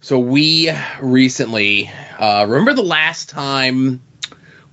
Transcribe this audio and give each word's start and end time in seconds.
So 0.00 0.18
we 0.18 0.70
recently 1.00 1.90
uh, 2.18 2.46
remember 2.48 2.72
the 2.72 2.82
last 2.82 3.28
time 3.28 4.00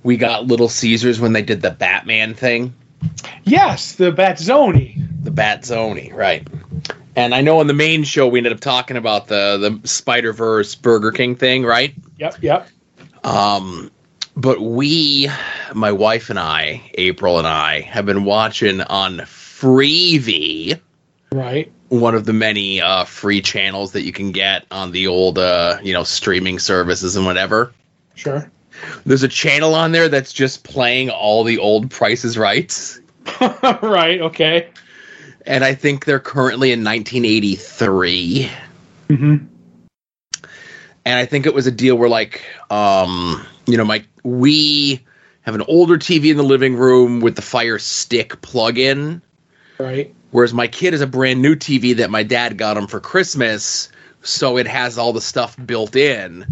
we 0.02 0.16
got 0.16 0.46
Little 0.46 0.68
Caesars 0.68 1.20
when 1.20 1.32
they 1.32 1.42
did 1.42 1.62
the 1.62 1.70
Batman 1.70 2.34
thing, 2.34 2.74
Yes, 3.44 3.94
the 3.96 4.12
Batzoni. 4.12 4.96
the 5.22 5.30
Batzoni, 5.30 6.12
right? 6.14 6.46
And 7.16 7.34
I 7.34 7.40
know 7.40 7.60
on 7.60 7.66
the 7.66 7.74
main 7.74 8.04
show 8.04 8.26
we 8.28 8.38
ended 8.38 8.52
up 8.52 8.60
talking 8.60 8.96
about 8.96 9.26
the 9.28 9.78
the 9.80 9.88
Spider 9.88 10.32
Verse 10.32 10.74
Burger 10.74 11.10
King 11.12 11.34
thing, 11.34 11.64
right? 11.64 11.94
Yep, 12.18 12.36
yep. 12.42 12.68
Um, 13.24 13.90
but 14.36 14.60
we, 14.60 15.28
my 15.74 15.92
wife 15.92 16.30
and 16.30 16.38
I, 16.38 16.90
April 16.94 17.38
and 17.38 17.46
I, 17.46 17.80
have 17.80 18.06
been 18.06 18.24
watching 18.24 18.80
on 18.82 19.18
Freevee, 19.20 20.78
Right. 21.32 21.72
One 21.88 22.14
of 22.14 22.24
the 22.24 22.32
many 22.32 22.80
uh, 22.80 23.04
free 23.04 23.40
channels 23.40 23.92
that 23.92 24.02
you 24.02 24.12
can 24.12 24.32
get 24.32 24.66
on 24.70 24.92
the 24.92 25.06
old, 25.06 25.38
uh, 25.38 25.78
you 25.82 25.92
know, 25.92 26.04
streaming 26.04 26.58
services 26.58 27.16
and 27.16 27.26
whatever. 27.26 27.72
Sure. 28.14 28.50
There's 29.04 29.22
a 29.22 29.28
channel 29.28 29.74
on 29.74 29.92
there 29.92 30.08
that's 30.08 30.32
just 30.32 30.64
playing 30.64 31.10
all 31.10 31.44
the 31.44 31.58
old 31.58 31.90
Prices 31.90 32.36
Rights, 32.36 33.00
right. 33.82 34.20
Okay. 34.20 34.68
and 35.46 35.64
I 35.64 35.74
think 35.74 36.04
they're 36.04 36.20
currently 36.20 36.72
in 36.72 36.84
1983. 36.84 38.50
hmm 39.08 39.36
and 41.04 41.16
I 41.16 41.24
think 41.24 41.46
it 41.46 41.54
was 41.54 41.68
a 41.68 41.70
deal 41.70 41.96
where 41.96 42.08
like 42.08 42.42
um 42.68 43.46
you 43.66 43.76
know 43.76 43.84
my 43.84 44.04
we 44.24 45.04
have 45.42 45.54
an 45.54 45.62
older 45.68 45.98
TV 45.98 46.32
in 46.32 46.36
the 46.36 46.42
living 46.42 46.74
room 46.74 47.20
with 47.20 47.36
the 47.36 47.42
Fire 47.42 47.78
Stick 47.78 48.42
plug-in 48.42 49.22
Right. 49.78 50.14
Whereas 50.36 50.52
my 50.52 50.68
kid 50.68 50.92
has 50.92 51.00
a 51.00 51.06
brand 51.06 51.40
new 51.40 51.56
TV 51.56 51.96
that 51.96 52.10
my 52.10 52.22
dad 52.22 52.58
got 52.58 52.76
him 52.76 52.86
for 52.86 53.00
Christmas 53.00 53.88
so 54.20 54.58
it 54.58 54.66
has 54.66 54.98
all 54.98 55.14
the 55.14 55.20
stuff 55.22 55.56
built 55.64 55.96
in. 55.96 56.44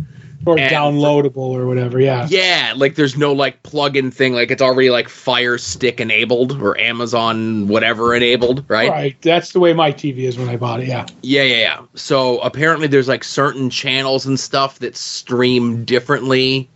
Or 0.46 0.58
And- 0.58 0.74
downloadable 0.74 1.36
or 1.36 1.66
whatever. 1.66 2.00
Yeah. 2.00 2.26
Yeah, 2.30 2.72
like 2.76 2.94
there's 2.94 3.18
no 3.18 3.34
like 3.34 3.62
plug-in 3.62 4.10
thing 4.10 4.32
like 4.32 4.50
it's 4.50 4.62
already 4.62 4.88
like 4.88 5.10
Fire 5.10 5.58
Stick 5.58 6.00
enabled 6.00 6.62
or 6.62 6.80
Amazon 6.80 7.68
whatever 7.68 8.14
enabled, 8.14 8.64
right? 8.68 8.88
Right. 8.88 9.16
That's 9.20 9.52
the 9.52 9.60
way 9.60 9.74
my 9.74 9.92
TV 9.92 10.20
is 10.20 10.38
when 10.38 10.48
I 10.48 10.56
bought 10.56 10.80
it. 10.80 10.88
Yeah. 10.88 11.04
Yeah, 11.20 11.42
yeah, 11.42 11.56
yeah. 11.56 11.80
So 11.94 12.38
apparently 12.38 12.86
there's 12.86 13.08
like 13.08 13.22
certain 13.22 13.68
channels 13.68 14.24
and 14.24 14.40
stuff 14.40 14.78
that 14.78 14.96
stream 14.96 15.84
differently 15.84 16.70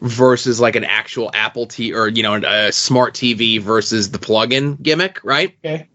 versus 0.00 0.60
like 0.60 0.76
an 0.76 0.84
actual 0.84 1.28
Apple 1.34 1.66
T 1.66 1.92
or 1.92 2.06
you 2.06 2.22
know 2.22 2.36
a 2.36 2.70
smart 2.70 3.14
TV 3.14 3.60
versus 3.60 4.12
the 4.12 4.20
plug-in 4.20 4.76
gimmick, 4.76 5.18
right? 5.24 5.56
Okay. 5.64 5.88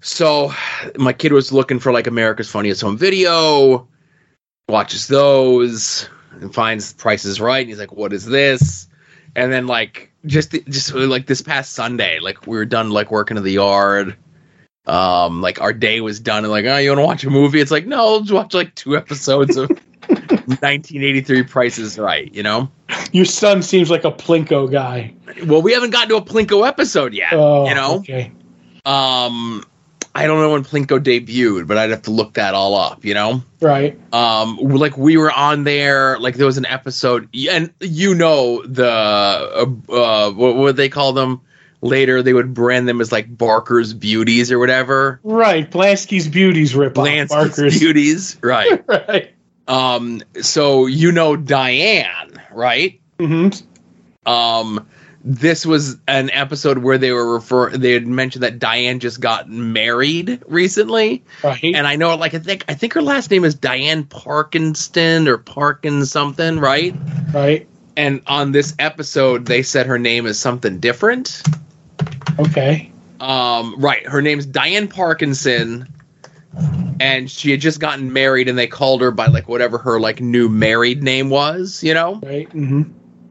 So 0.00 0.52
my 0.96 1.12
kid 1.12 1.32
was 1.32 1.52
looking 1.52 1.78
for 1.78 1.92
like 1.92 2.06
America's 2.06 2.50
Funniest 2.50 2.80
Home 2.82 2.96
Video, 2.96 3.88
watches 4.68 5.08
those 5.08 6.08
and 6.32 6.54
finds 6.54 6.92
prices 6.92 7.40
right, 7.40 7.60
and 7.60 7.68
he's 7.68 7.78
like, 7.78 7.92
"What 7.92 8.12
is 8.12 8.26
this?" 8.26 8.88
And 9.36 9.52
then 9.52 9.66
like 9.66 10.12
just 10.26 10.52
just 10.68 10.94
like 10.94 11.26
this 11.26 11.42
past 11.42 11.72
Sunday, 11.72 12.18
like 12.20 12.46
we 12.46 12.56
were 12.56 12.64
done 12.64 12.90
like 12.90 13.10
working 13.10 13.36
in 13.36 13.42
the 13.42 13.52
yard. 13.52 14.16
Um, 14.86 15.40
like 15.42 15.60
our 15.60 15.72
day 15.72 16.00
was 16.00 16.20
done, 16.20 16.44
and 16.44 16.50
like, 16.50 16.64
oh, 16.64 16.78
you 16.78 16.90
want 16.90 17.00
to 17.00 17.04
watch 17.04 17.24
a 17.24 17.30
movie? 17.30 17.60
It's 17.60 17.70
like, 17.70 17.86
no, 17.86 18.16
let's 18.16 18.32
watch 18.32 18.54
like 18.54 18.74
two 18.74 18.96
episodes 18.96 19.56
of 19.56 19.70
1983 20.08 21.42
Prices 21.44 21.98
Right. 21.98 22.34
You 22.34 22.42
know? 22.42 22.70
Your 23.12 23.24
son 23.24 23.62
seems 23.62 23.90
like 23.90 24.04
a 24.04 24.10
Plinko 24.10 24.70
guy. 24.70 25.14
Well, 25.44 25.62
we 25.62 25.72
haven't 25.72 25.90
gotten 25.90 26.08
to 26.08 26.16
a 26.16 26.22
Plinko 26.22 26.66
episode 26.66 27.12
yet. 27.14 27.32
Oh, 27.32 27.68
you 27.68 27.74
know? 27.74 27.96
Okay. 27.98 28.32
Um, 28.84 29.64
I 30.14 30.26
don't 30.26 30.40
know 30.40 30.50
when 30.50 30.64
Plinko 30.64 30.98
debuted, 30.98 31.66
but 31.68 31.78
I'd 31.78 31.90
have 31.90 32.02
to 32.02 32.10
look 32.10 32.34
that 32.34 32.54
all 32.54 32.74
up. 32.74 33.04
You 33.04 33.14
know? 33.14 33.42
Right. 33.60 33.98
um 34.12 34.56
like 34.56 34.96
we 34.96 35.16
were 35.18 35.30
on 35.30 35.64
there 35.64 36.18
like 36.18 36.34
there 36.36 36.46
was 36.46 36.56
an 36.58 36.64
episode 36.66 37.28
and 37.50 37.72
you 37.80 38.14
know 38.14 38.64
the 38.66 38.88
uh, 38.90 39.66
uh 39.92 40.30
what 40.32 40.56
would 40.56 40.76
they 40.76 40.88
call 40.88 41.12
them 41.12 41.42
later 41.82 42.22
they 42.22 42.32
would 42.32 42.54
brand 42.54 42.88
them 42.88 43.00
as 43.02 43.12
like 43.12 43.36
barker's 43.36 43.92
beauties 43.92 44.50
or 44.50 44.58
whatever 44.58 45.20
Right. 45.22 45.70
Blansky's 45.70 46.26
Beauties 46.28 46.74
rip 46.74 46.96
off. 46.96 47.28
Barker's. 47.28 47.78
beauties 47.78 48.38
right 48.42 48.82
Right. 48.88 49.34
um 49.68 50.22
so 50.40 50.86
you 50.86 51.12
know 51.12 51.36
diane 51.36 52.32
right 52.50 52.98
hmm 53.18 53.48
um 54.26 54.86
this 55.22 55.66
was 55.66 55.98
an 56.08 56.30
episode 56.30 56.78
where 56.78 56.96
they 56.96 57.12
were 57.12 57.34
refer 57.34 57.70
they 57.70 57.92
had 57.92 58.06
mentioned 58.06 58.42
that 58.42 58.58
diane 58.58 59.00
just 59.00 59.20
got 59.20 59.50
married 59.50 60.42
recently 60.46 61.22
Right. 61.44 61.60
and 61.62 61.86
I 61.86 61.96
know 61.96 62.14
like 62.16 62.32
I 62.34 62.38
think 62.38 62.64
I 62.68 62.74
think 62.74 62.94
her 62.94 63.02
last 63.02 63.30
name 63.30 63.44
is 63.44 63.54
Diane 63.54 64.04
Parkinston 64.04 65.28
or 65.28 65.36
Parkin 65.38 66.06
something, 66.06 66.58
right? 66.58 66.94
right. 67.34 67.66
And 67.96 68.22
on 68.26 68.52
this 68.52 68.74
episode 68.78 69.44
they 69.46 69.62
said 69.62 69.86
her 69.86 69.98
name 69.98 70.24
is 70.26 70.38
something 70.38 70.78
different. 70.80 71.42
Okay. 72.38 72.90
Um 73.20 73.74
right, 73.78 74.06
her 74.06 74.22
name's 74.22 74.46
Diane 74.46 74.88
Parkinson 74.88 75.86
and 76.98 77.30
she 77.30 77.50
had 77.50 77.60
just 77.60 77.78
gotten 77.80 78.12
married 78.12 78.48
and 78.48 78.58
they 78.58 78.66
called 78.66 79.00
her 79.02 79.10
by 79.10 79.26
like 79.26 79.48
whatever 79.48 79.76
her 79.78 80.00
like 80.00 80.20
new 80.20 80.48
married 80.48 81.02
name 81.02 81.28
was, 81.30 81.82
you 81.82 81.92
know? 81.94 82.20
Right. 82.22 82.50
hmm 82.50 82.82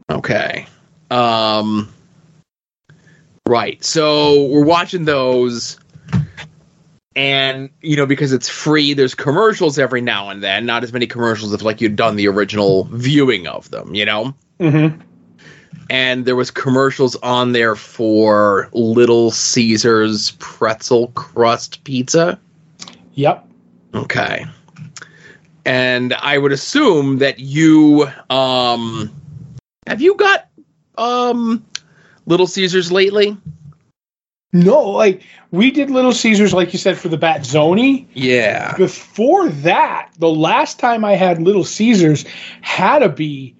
Okay. 0.08 0.66
Um 1.10 1.92
Right. 3.46 3.82
So 3.84 4.46
we're 4.46 4.64
watching 4.64 5.04
those. 5.04 5.78
And 7.16 7.70
you 7.82 7.96
know 7.96 8.06
because 8.06 8.32
it's 8.32 8.48
free 8.48 8.94
there's 8.94 9.14
commercials 9.14 9.78
every 9.78 10.00
now 10.00 10.30
and 10.30 10.42
then. 10.42 10.66
Not 10.66 10.84
as 10.84 10.92
many 10.92 11.06
commercials 11.06 11.52
if 11.52 11.62
like 11.62 11.80
you'd 11.80 11.96
done 11.96 12.16
the 12.16 12.28
original 12.28 12.84
viewing 12.92 13.46
of 13.46 13.70
them 13.70 13.94
you 13.94 14.04
know? 14.04 14.34
Hmm 14.60 15.00
and 15.90 16.24
there 16.24 16.36
was 16.36 16.52
commercials 16.52 17.16
on 17.16 17.50
there 17.52 17.74
for 17.74 18.68
little 18.72 19.32
caesars 19.32 20.30
pretzel 20.38 21.08
crust 21.08 21.82
pizza. 21.82 22.38
Yep. 23.14 23.46
okay. 23.94 24.46
And 25.66 26.14
i 26.14 26.38
would 26.38 26.52
assume 26.52 27.18
that 27.18 27.40
you 27.40 28.08
um 28.30 29.10
have 29.86 30.00
you 30.00 30.14
got 30.14 30.48
um 31.00 31.64
little 32.26 32.46
caesars 32.46 32.92
lately 32.92 33.36
No, 34.52 34.82
like 34.82 35.22
we 35.52 35.70
did 35.70 35.90
Little 35.90 36.12
Caesars, 36.12 36.52
like 36.52 36.72
you 36.72 36.78
said, 36.78 36.98
for 36.98 37.08
the 37.08 37.18
Batzoni. 37.18 38.06
yeah 38.14 38.76
Before 38.76 39.48
that, 39.48 40.10
the 40.18 40.28
last 40.28 40.78
time 40.78 41.04
I 41.04 41.14
had 41.14 41.40
Little 41.40 41.64
Caesars 41.64 42.24
had 42.60 43.00
to 43.00 43.08
be 43.08 43.54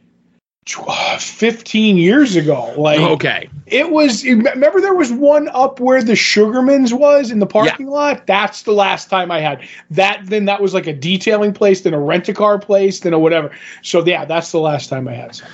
15 0.66 1.96
years 1.96 2.36
ago. 2.36 2.74
Like 2.76 3.00
okay 3.00 3.48
it 3.70 3.90
was. 3.90 4.24
Remember, 4.24 4.80
there 4.80 4.94
was 4.94 5.12
one 5.12 5.48
up 5.48 5.80
where 5.80 6.02
the 6.02 6.16
Sugarman's 6.16 6.92
was 6.92 7.30
in 7.30 7.38
the 7.38 7.46
parking 7.46 7.86
lot. 7.86 8.26
That's 8.26 8.62
the 8.62 8.72
last 8.72 9.08
time 9.08 9.30
I 9.30 9.40
had 9.40 9.66
that. 9.90 10.22
Then 10.24 10.46
that 10.46 10.60
was 10.60 10.74
like 10.74 10.86
a 10.86 10.92
detailing 10.92 11.52
place, 11.52 11.82
then 11.82 11.94
a 11.94 12.00
rent 12.00 12.28
a 12.28 12.34
car 12.34 12.58
place, 12.58 13.00
then 13.00 13.12
a 13.12 13.18
whatever. 13.18 13.50
So 13.82 14.04
yeah, 14.04 14.24
that's 14.24 14.50
the 14.50 14.60
last 14.60 14.88
time 14.88 15.06
I 15.06 15.14
had. 15.14 15.36
Some. 15.36 15.48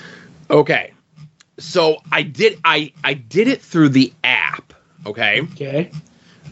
Okay. 0.51 0.93
So 1.59 2.03
I 2.13 2.23
did 2.23 2.59
I 2.65 2.93
I 3.05 3.15
did 3.15 3.49
it 3.49 3.63
through 3.63 3.91
the 3.91 4.13
app, 4.25 4.73
okay? 5.07 5.41
Okay. 5.53 5.91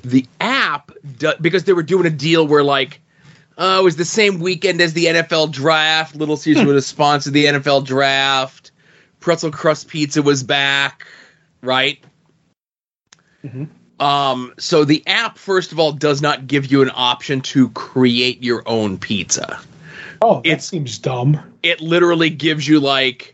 The 0.02 0.26
app 0.40 0.92
do, 1.18 1.32
because 1.40 1.64
they 1.64 1.72
were 1.72 1.82
doing 1.82 2.06
a 2.06 2.10
deal 2.10 2.46
where 2.46 2.62
like 2.64 3.00
uh, 3.56 3.78
it 3.80 3.84
was 3.84 3.96
the 3.96 4.04
same 4.04 4.40
weekend 4.40 4.80
as 4.80 4.92
the 4.94 5.06
NFL 5.06 5.52
draft. 5.52 6.16
Little 6.16 6.36
Caesar 6.36 6.66
would 6.66 6.74
have 6.74 6.84
sponsored 6.84 7.32
the 7.34 7.44
NFL 7.46 7.84
draft. 7.84 8.72
Pretzel 9.20 9.50
crust 9.50 9.88
pizza 9.88 10.22
was 10.22 10.42
back, 10.42 11.06
right? 11.62 12.02
Mhm. 13.44 13.68
Um, 14.00 14.52
so 14.58 14.84
the 14.84 15.02
app, 15.06 15.38
first 15.38 15.70
of 15.70 15.78
all, 15.78 15.92
does 15.92 16.20
not 16.20 16.46
give 16.46 16.70
you 16.70 16.82
an 16.82 16.90
option 16.94 17.40
to 17.42 17.68
create 17.70 18.42
your 18.42 18.62
own 18.66 18.98
pizza. 18.98 19.60
Oh, 20.20 20.40
it 20.44 20.62
seems 20.62 20.98
dumb. 20.98 21.38
it 21.62 21.80
literally 21.80 22.30
gives 22.30 22.66
you 22.66 22.80
like 22.80 23.33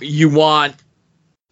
you 0.00 0.28
want 0.28 0.74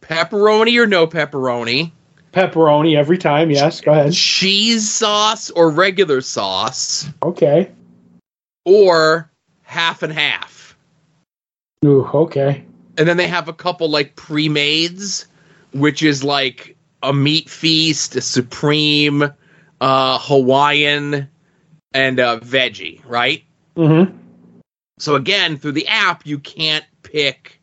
pepperoni 0.03 0.79
or 0.81 0.87
no 0.87 1.07
pepperoni, 1.07 1.93
Pepperoni 2.33 2.97
every 2.97 3.19
time. 3.19 3.51
Yes. 3.51 3.81
Go 3.81 3.93
ahead. 3.93 4.13
cheese 4.13 4.89
sauce 4.91 5.51
or 5.51 5.71
regular 5.71 6.21
sauce, 6.21 7.09
Okay. 7.23 7.71
or 8.65 9.31
half 9.63 10.03
and 10.03 10.13
half. 10.13 10.77
Ooh. 11.85 12.05
Okay. 12.05 12.65
And 12.97 13.07
then 13.09 13.17
they 13.17 13.29
have 13.29 13.49
a 13.49 13.53
couple 13.53 13.89
like 13.89 14.15
pre-mades, 14.17 15.27
which 15.73 16.03
is 16.03 16.23
like 16.25 16.77
a 17.03 17.13
meat 17.13 17.49
feast, 17.49 18.17
a 18.17 18.21
supreme, 18.21 19.23
uh, 19.81 20.19
Hawaiian, 20.21 21.29
and 21.95 22.19
a 22.19 22.39
veggie, 22.41 23.01
right? 23.07 23.45
Mm-hmm. 23.77 24.17
So 24.99 25.15
again, 25.15 25.57
through 25.57 25.73
the 25.73 25.87
app, 25.87 26.27
you 26.27 26.39
can't 26.41 26.85
pick. 27.05 27.58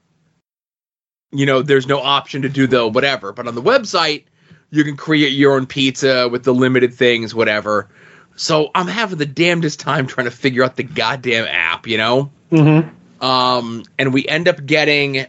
You 1.38 1.46
know, 1.46 1.62
there's 1.62 1.88
no 1.88 2.00
option 2.00 2.44
to 2.44 2.50
do 2.50 2.68
the 2.68 2.88
whatever. 2.88 3.32
But 3.34 3.48
on 3.48 3.56
the 3.56 3.62
website, 3.62 4.26
you 4.72 4.84
can 4.84 4.98
create 4.98 5.34
your 5.34 5.56
own 5.56 5.66
pizza 5.66 6.28
with 6.28 6.44
the 6.44 6.54
limited 6.54 6.94
things, 6.94 7.34
whatever. 7.34 7.90
So 8.36 8.70
I'm 8.76 8.88
having 8.88 9.18
the 9.18 9.26
damnedest 9.26 9.80
time 9.80 10.08
trying 10.08 10.26
to 10.26 10.32
figure 10.32 10.64
out 10.64 10.76
the 10.76 10.84
goddamn 10.84 11.48
app, 11.48 11.88
you 11.88 11.98
know? 11.98 12.32
Mm-hmm. 12.52 13.24
Um, 13.24 13.84
and 13.98 14.14
we 14.14 14.28
end 14.28 14.48
up 14.48 14.66
getting 14.66 15.26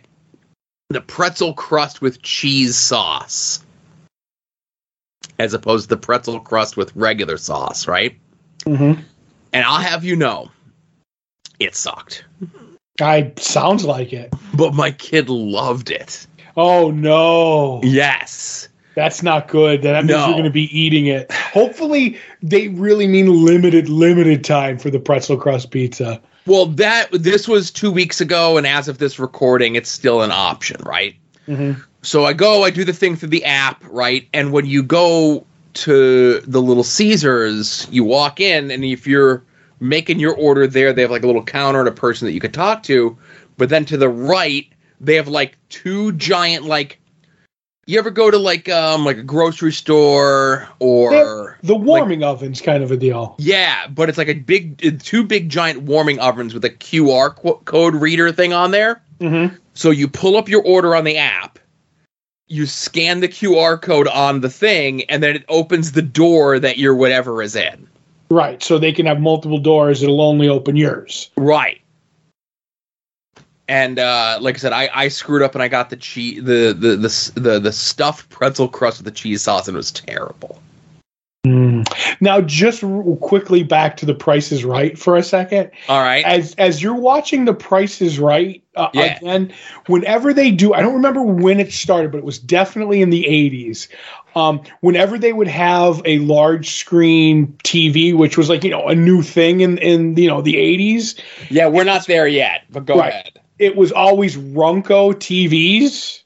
the 0.88 1.00
pretzel 1.00 1.55
crust 1.55 2.00
with 2.00 2.23
cheese 2.23 2.76
sauce 2.76 3.64
as 5.38 5.55
opposed 5.55 5.88
to 5.88 5.94
the 5.94 6.00
pretzel 6.00 6.41
crust 6.41 6.76
with 6.76 6.94
regular 6.97 7.37
sauce, 7.37 7.87
right? 7.87 8.19
Mm-hmm. 8.64 9.00
And 9.53 9.64
I'll 9.64 9.81
have 9.81 10.05
you 10.05 10.17
know, 10.17 10.50
it 11.58 11.75
sucked. 11.75 12.25
I 13.00 13.32
sounds 13.37 13.84
like 13.84 14.12
it. 14.12 14.32
But 14.54 14.75
my 14.75 14.90
kid 14.90 15.28
loved 15.28 15.90
it. 15.90 16.26
Oh 16.56 16.90
no. 16.90 17.81
Yes. 17.82 18.69
That's 18.94 19.22
not 19.22 19.48
good. 19.48 19.82
That 19.82 20.06
means 20.06 20.08
No. 20.08 20.25
you're 20.26 20.32
going 20.34 20.44
to 20.44 20.50
be 20.50 20.75
eating 20.76 21.06
it. 21.06 21.31
Hopefully, 21.31 22.19
they 22.43 22.69
really 22.69 23.06
mean 23.06 23.44
limited, 23.44 23.90
limited 23.90 24.43
time 24.43 24.78
for 24.78 24.88
the 24.88 24.98
pretzel 24.98 25.37
crust 25.37 25.70
pizza. 25.70 26.19
Well, 26.46 26.66
that 26.66 27.08
this 27.12 27.46
was 27.46 27.70
two 27.70 27.90
weeks 27.90 28.22
ago, 28.22 28.56
and 28.56 28.66
as 28.66 28.88
of 28.88 28.96
this 28.96 29.19
recording, 29.19 29.75
it's 29.76 29.90
still 29.90 30.22
an 30.22 30.31
option, 30.32 30.81
right? 30.82 31.14
Mm-hmm. 31.46 31.81
So 32.02 32.25
I 32.25 32.32
go, 32.32 32.64
I 32.64 32.70
do 32.70 32.84
the 32.84 32.93
thing 32.94 33.16
through 33.16 33.28
the 33.31 33.44
app, 33.44 33.84
right? 33.90 34.26
And 34.32 34.50
when 34.50 34.64
you 34.64 34.82
go 34.82 35.44
to 35.75 36.40
the 36.40 36.62
Little 36.62 36.84
Caesars, 36.84 37.87
you 37.90 38.02
walk 38.02 38.40
in, 38.40 38.70
and 38.70 38.82
if 38.82 39.06
you're 39.06 39.43
making 39.81 40.19
your 40.19 40.34
order 40.34 40.67
there, 40.67 40.93
they 40.93 41.02
have 41.02 41.11
like 41.11 41.23
a 41.23 41.26
little 41.26 41.44
counter 41.44 41.81
and 41.81 41.88
a 41.88 41.93
person 41.93 42.26
that 42.26 42.32
you 42.32 42.40
could 42.40 42.55
talk 42.55 42.82
to. 42.84 43.17
But 43.56 43.69
then 43.69 43.84
to 43.87 43.96
the 43.96 44.08
right, 44.08 44.67
they 45.00 45.14
have 45.17 45.28
like 45.28 45.56
two 45.69 46.12
giant 46.12 46.64
like. 46.64 47.00
You 47.88 48.00
ever 48.00 48.11
go 48.11 48.32
to 48.32 48.37
like 48.38 48.69
um 48.69 49.05
like 49.05 49.17
a 49.17 49.23
grocery 49.23 49.73
store 49.73 50.69
or 50.81 51.56
The 51.62 51.76
warming 51.76 52.25
ovens, 52.25 52.61
kind 52.61 52.82
of 52.82 52.90
a 52.90 52.96
deal. 52.96 53.37
yeah, 53.38 53.87
but 53.87 54.08
it's 54.08 54.19
like 54.19 54.28
a 54.28 54.34
big 54.34 55.00
two 55.05 55.23
big 55.23 55.49
giant 55.49 55.82
warming 55.82 56.19
ovens 56.19 56.52
with 56.52 56.64
a 56.64 56.70
QR 56.70 57.64
code 57.64 57.94
reader 57.94 58.32
thing 58.32 58.52
on 58.52 58.72
there. 58.72 59.00
Mm-hmm. 59.20 59.55
So 59.75 59.90
you 59.93 60.08
pull 60.08 60.37
up 60.37 60.49
your 60.49 60.62
order 60.64 60.96
on 60.96 61.05
the 61.05 61.17
app, 61.19 61.61
you 62.49 62.67
scan 62.67 63.20
the 63.20 63.29
QR 63.29 63.81
code 63.81 64.08
on 64.08 64.40
the 64.40 64.50
thing, 64.50 65.05
and 65.05 65.22
then 65.22 65.37
it 65.37 65.44
opens 65.49 65.93
the 65.93 66.02
door 66.02 66.58
that 66.58 66.79
your 66.79 66.94
whatever 66.96 67.40
is 67.40 67.55
in. 67.55 67.87
Right. 68.31 68.62
So 68.62 68.78
they 68.78 68.93
can 68.93 69.06
have 69.06 69.20
multiple 69.20 69.58
doors. 69.58 70.02
It'll 70.02 70.20
only 70.20 70.49
open 70.49 70.76
yours. 70.76 71.31
Right. 71.37 71.81
And 73.69 73.99
uh, 73.99 74.38
like 74.40 74.55
I 74.55 74.58
said, 74.58 74.73
I, 74.73 74.88
I 74.94 75.08
screwed 75.08 75.43
up 75.43 75.55
and 75.55 75.62
I 75.62 75.69
got 75.69 75.90
the 75.90 75.96
cheese 75.96 76.43
the 76.44 76.73
the, 76.73 76.96
the 76.96 77.40
the 77.40 77.58
the 77.58 77.73
stuffed 77.73 78.28
pretzel 78.31 78.69
crust 78.69 78.99
with 78.99 79.06
the 79.06 79.11
cheese 79.11 79.43
sauce 79.43 79.67
and 79.67 79.75
it 79.75 79.78
was 79.78 79.90
terrible. 79.90 80.61
Now, 82.20 82.40
just 82.40 82.82
r- 82.82 83.02
quickly 83.20 83.62
back 83.62 83.96
to 83.99 84.06
the 84.06 84.14
Price 84.14 84.50
is 84.50 84.64
Right 84.64 84.99
for 84.99 85.17
a 85.17 85.22
second. 85.22 85.70
All 85.88 86.02
right. 86.02 86.25
As 86.25 86.55
as 86.56 86.82
you're 86.82 86.96
watching 86.96 87.44
the 87.44 87.55
Price 87.55 88.02
is 88.02 88.19
Right 88.19 88.62
uh, 88.75 88.88
Yeah. 88.93 89.17
again, 89.17 89.52
whenever 89.87 90.34
they 90.34 90.50
do, 90.50 90.75
I 90.75 90.82
don't 90.82 90.94
remember 90.94 91.22
when 91.22 91.61
it 91.61 91.72
started, 91.72 92.11
but 92.11 92.19
it 92.19 92.25
was 92.25 92.38
definitely 92.38 93.00
in 93.00 93.11
the 93.11 93.25
80s. 93.25 93.88
Um, 94.37 94.61
whenever 94.83 95.19
they 95.19 95.33
would 95.33 95.49
have 95.49 96.00
a 96.05 96.19
large 96.19 96.77
screen 96.77 97.56
TV, 97.65 98.15
which 98.17 98.37
was 98.38 98.49
like 98.49 98.62
you 98.62 98.71
know 98.71 98.87
a 98.87 98.94
new 98.94 99.23
thing 99.23 99.61
in 99.62 99.79
in 99.79 100.17
you 100.17 100.29
know 100.29 100.43
the 100.43 100.55
80s, 100.55 101.19
yeah, 101.50 101.67
we're 101.67 101.85
not 101.85 102.06
there 102.06 102.29
yet, 102.29 102.62
but 102.71 102.85
go 102.85 102.99
Right. 102.99 103.09
ahead. 103.12 103.41
it 103.59 103.77
was 103.77 103.91
always 103.93 104.37
Runco 104.37 105.15
TVs. 105.15 106.23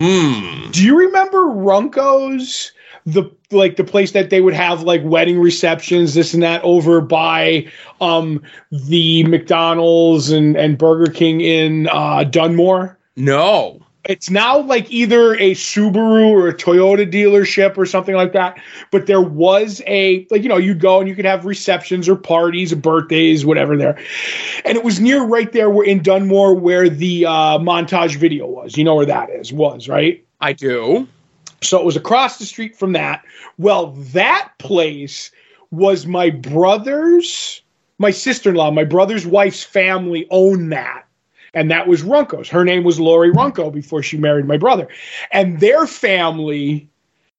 Hmm. 0.00 0.70
Do 0.70 0.84
you 0.84 0.98
remember 0.98 1.38
Runco's? 1.46 2.72
The 3.06 3.30
like 3.50 3.76
the 3.76 3.84
place 3.84 4.12
that 4.12 4.28
they 4.28 4.42
would 4.42 4.52
have 4.52 4.82
like 4.82 5.00
wedding 5.02 5.40
receptions, 5.40 6.12
this 6.12 6.34
and 6.34 6.42
that, 6.42 6.62
over 6.62 7.00
by 7.00 7.66
um 8.02 8.42
the 8.70 9.24
McDonald's 9.24 10.30
and 10.30 10.54
and 10.54 10.76
Burger 10.76 11.10
King 11.10 11.40
in 11.40 11.88
uh, 11.90 12.24
Dunmore. 12.24 12.98
No. 13.16 13.80
It's 14.04 14.30
now 14.30 14.60
like 14.60 14.90
either 14.90 15.34
a 15.34 15.52
Subaru 15.52 16.30
or 16.30 16.48
a 16.48 16.54
Toyota 16.54 17.10
dealership 17.10 17.76
or 17.76 17.84
something 17.84 18.14
like 18.14 18.32
that. 18.32 18.58
But 18.90 19.06
there 19.06 19.20
was 19.20 19.82
a 19.86 20.26
like 20.30 20.42
you 20.42 20.48
know 20.48 20.56
you'd 20.56 20.80
go 20.80 21.00
and 21.00 21.08
you 21.08 21.14
could 21.14 21.26
have 21.26 21.44
receptions 21.44 22.08
or 22.08 22.16
parties, 22.16 22.72
or 22.72 22.76
birthdays, 22.76 23.44
whatever 23.44 23.76
there, 23.76 23.98
and 24.64 24.76
it 24.76 24.84
was 24.84 25.00
near 25.00 25.22
right 25.24 25.52
there 25.52 25.68
where 25.68 25.86
in 25.86 26.02
Dunmore 26.02 26.54
where 26.54 26.88
the 26.88 27.26
uh, 27.26 27.58
montage 27.58 28.16
video 28.16 28.46
was. 28.46 28.76
You 28.76 28.84
know 28.84 28.94
where 28.94 29.06
that 29.06 29.30
is? 29.30 29.52
Was 29.52 29.88
right. 29.88 30.24
I 30.40 30.54
do. 30.54 31.06
So 31.62 31.78
it 31.78 31.84
was 31.84 31.96
across 31.96 32.38
the 32.38 32.46
street 32.46 32.76
from 32.76 32.92
that. 32.92 33.22
Well, 33.58 33.88
that 34.12 34.52
place 34.58 35.30
was 35.70 36.06
my 36.06 36.30
brother's, 36.30 37.62
my 37.98 38.10
sister 38.10 38.50
in 38.50 38.56
law, 38.56 38.70
my 38.70 38.84
brother's 38.84 39.26
wife's 39.26 39.62
family 39.62 40.26
owned 40.30 40.72
that. 40.72 41.04
And 41.54 41.70
that 41.70 41.88
was 41.88 42.02
Runco's. 42.02 42.48
Her 42.48 42.64
name 42.64 42.84
was 42.84 43.00
Lori 43.00 43.30
Runco 43.32 43.72
before 43.72 44.02
she 44.02 44.16
married 44.16 44.46
my 44.46 44.56
brother. 44.56 44.88
And 45.32 45.58
their 45.60 45.86
family, 45.86 46.88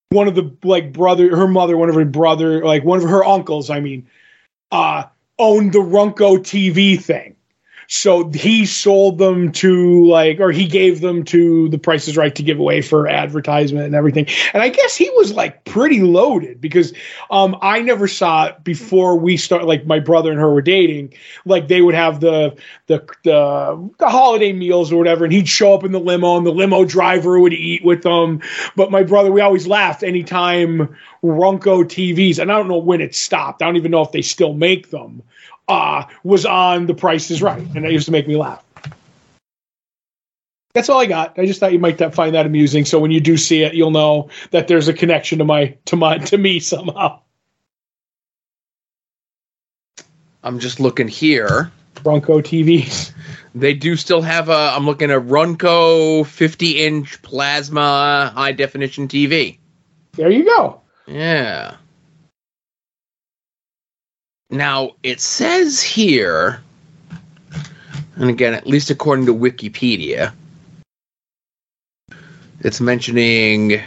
one 0.09 0.27
of 0.27 0.35
the 0.35 0.51
like 0.63 0.91
brother, 0.91 1.35
her 1.35 1.47
mother, 1.47 1.77
one 1.77 1.89
of 1.89 1.95
her 1.95 2.05
brother, 2.05 2.63
like 2.63 2.83
one 2.83 3.01
of 3.01 3.09
her 3.09 3.23
uncles, 3.23 3.69
I 3.69 3.79
mean, 3.79 4.07
uh, 4.71 5.03
owned 5.39 5.73
the 5.73 5.79
Runco 5.79 6.37
TV 6.37 7.01
thing. 7.01 7.35
So 7.93 8.29
he 8.29 8.65
sold 8.65 9.17
them 9.17 9.51
to 9.51 10.07
like, 10.07 10.39
or 10.39 10.53
he 10.53 10.65
gave 10.65 11.01
them 11.01 11.25
to 11.25 11.67
the 11.67 11.77
Price 11.77 12.07
is 12.07 12.15
Right 12.15 12.33
to 12.35 12.41
give 12.41 12.57
away 12.57 12.81
for 12.81 13.05
advertisement 13.05 13.85
and 13.85 13.95
everything. 13.95 14.27
And 14.53 14.63
I 14.63 14.69
guess 14.69 14.95
he 14.95 15.09
was 15.17 15.33
like 15.33 15.65
pretty 15.65 15.99
loaded 15.99 16.61
because 16.61 16.93
um, 17.31 17.57
I 17.61 17.81
never 17.81 18.07
saw 18.07 18.45
it 18.45 18.63
before 18.63 19.17
we 19.17 19.35
start. 19.35 19.65
Like 19.65 19.85
my 19.85 19.99
brother 19.99 20.31
and 20.31 20.39
her 20.39 20.53
were 20.53 20.61
dating. 20.61 21.13
Like 21.43 21.67
they 21.67 21.81
would 21.81 21.93
have 21.93 22.21
the 22.21 22.55
the 22.87 23.05
the, 23.25 23.89
the 23.99 24.09
holiday 24.09 24.53
meals 24.53 24.93
or 24.93 24.95
whatever, 24.95 25.25
and 25.25 25.33
he'd 25.33 25.49
show 25.49 25.73
up 25.73 25.83
in 25.83 25.91
the 25.91 25.99
limo, 25.99 26.37
and 26.37 26.45
the 26.45 26.53
limo 26.53 26.85
driver 26.85 27.41
would 27.41 27.51
eat 27.51 27.83
with 27.83 28.03
them. 28.03 28.39
But 28.77 28.89
my 28.89 29.03
brother, 29.03 29.33
we 29.33 29.41
always 29.41 29.67
laughed 29.67 30.01
anytime 30.01 30.95
Runco 31.21 31.83
TVs, 31.83 32.39
and 32.39 32.49
I 32.53 32.57
don't 32.57 32.69
know 32.69 32.77
when 32.77 33.01
it 33.01 33.13
stopped. 33.13 33.61
I 33.61 33.65
don't 33.65 33.75
even 33.75 33.91
know 33.91 34.01
if 34.01 34.13
they 34.13 34.21
still 34.21 34.53
make 34.53 34.91
them 34.91 35.23
uh, 35.71 36.07
was 36.23 36.45
on 36.45 36.85
The 36.85 36.93
Price 36.93 37.31
is 37.31 37.41
Right, 37.41 37.65
and 37.75 37.85
that 37.85 37.91
used 37.91 38.05
to 38.05 38.11
make 38.11 38.27
me 38.27 38.35
laugh. 38.35 38.63
That's 40.73 40.89
all 40.89 40.99
I 40.99 41.05
got. 41.05 41.37
I 41.37 41.45
just 41.45 41.59
thought 41.59 41.73
you 41.73 41.79
might 41.79 41.97
find 42.13 42.35
that 42.35 42.45
amusing. 42.45 42.85
So 42.85 42.99
when 42.99 43.11
you 43.11 43.19
do 43.19 43.35
see 43.35 43.63
it, 43.63 43.73
you'll 43.73 43.91
know 43.91 44.29
that 44.51 44.67
there's 44.67 44.87
a 44.87 44.93
connection 44.93 45.39
to 45.39 45.45
my 45.45 45.77
to 45.85 45.95
my 45.95 46.17
to 46.17 46.37
me 46.37 46.59
somehow. 46.59 47.19
I'm 50.43 50.59
just 50.59 50.79
looking 50.79 51.07
here. 51.07 51.71
Runco 51.95 52.41
TVs. 52.41 53.11
They 53.53 53.73
do 53.73 53.97
still 53.97 54.21
have 54.21 54.47
a. 54.47 54.73
I'm 54.73 54.85
looking 54.85 55.11
at 55.11 55.21
Runco 55.23 56.25
50 56.25 56.85
inch 56.85 57.21
plasma 57.21 58.31
high 58.33 58.53
definition 58.53 59.09
TV. 59.09 59.57
There 60.13 60.31
you 60.31 60.45
go. 60.45 60.81
Yeah. 61.05 61.75
Now 64.51 64.91
it 65.01 65.21
says 65.21 65.81
here, 65.81 66.61
and 68.17 68.29
again, 68.29 68.53
at 68.53 68.67
least 68.67 68.89
according 68.89 69.25
to 69.27 69.33
Wikipedia, 69.33 70.33
it's 72.59 72.81
mentioning 72.81 73.81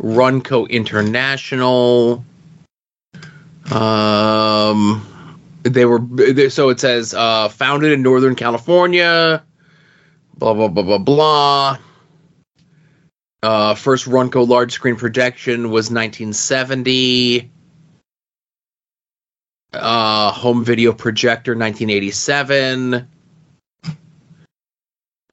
Runco 0.00 0.70
International. 0.70 2.24
Um, 3.72 5.38
they 5.64 5.84
were 5.84 6.00
so 6.48 6.68
it 6.68 6.78
says 6.78 7.12
uh, 7.12 7.48
founded 7.48 7.90
in 7.90 8.02
Northern 8.02 8.36
California. 8.36 9.42
Blah 10.38 10.54
blah 10.54 10.68
blah 10.68 10.82
blah 10.84 10.98
blah. 10.98 11.78
Uh, 13.42 13.74
first 13.74 14.06
Runco 14.06 14.46
large 14.46 14.72
screen 14.72 14.94
projection 14.94 15.70
was 15.70 15.90
1970. 15.90 17.50
Uh, 19.72 20.32
home 20.32 20.64
video 20.64 20.92
projector 20.92 21.52
1987. 21.52 23.08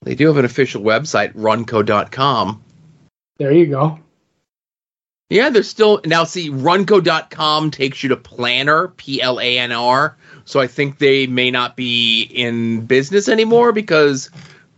They 0.04 0.16
do 0.16 0.28
have 0.28 0.38
an 0.38 0.46
official 0.46 0.84
website, 0.84 1.34
runco.com. 1.34 2.64
There 3.38 3.52
you 3.52 3.66
go. 3.66 4.00
Yeah, 5.30 5.50
there's 5.50 5.70
still 5.70 6.00
now. 6.06 6.24
See, 6.24 6.50
runco.com 6.50 7.72
takes 7.72 8.02
you 8.02 8.10
to 8.10 8.16
Planar, 8.16 8.96
P 8.96 9.22
L 9.22 9.42
A 9.42 9.60
N 9.60 9.74
R. 9.74 10.16
So 10.46 10.62
I 10.62 10.68
think 10.68 11.00
they 11.00 11.28
may 11.28 11.52
not 11.52 11.76
be 11.76 12.22
in 12.22 12.86
business 12.86 13.28
anymore 13.28 13.74
because, 13.74 14.30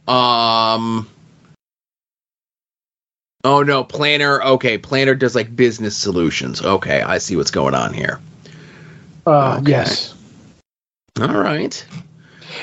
um, 0.07 1.07
oh 3.43 3.61
no, 3.61 3.83
Planar. 3.83 4.43
Okay, 4.43 4.79
Planar 4.79 5.19
does 5.19 5.35
like 5.35 5.55
business 5.55 5.95
solutions. 5.95 6.63
Okay, 6.63 7.01
I 7.01 7.19
see 7.19 7.35
what's 7.35 7.51
going 7.51 7.75
on 7.75 7.93
here. 7.93 8.19
Uh, 9.29 9.57
Okay. 9.61 9.71
Yes. 9.71 10.13
All 11.21 11.27
right. 11.27 11.85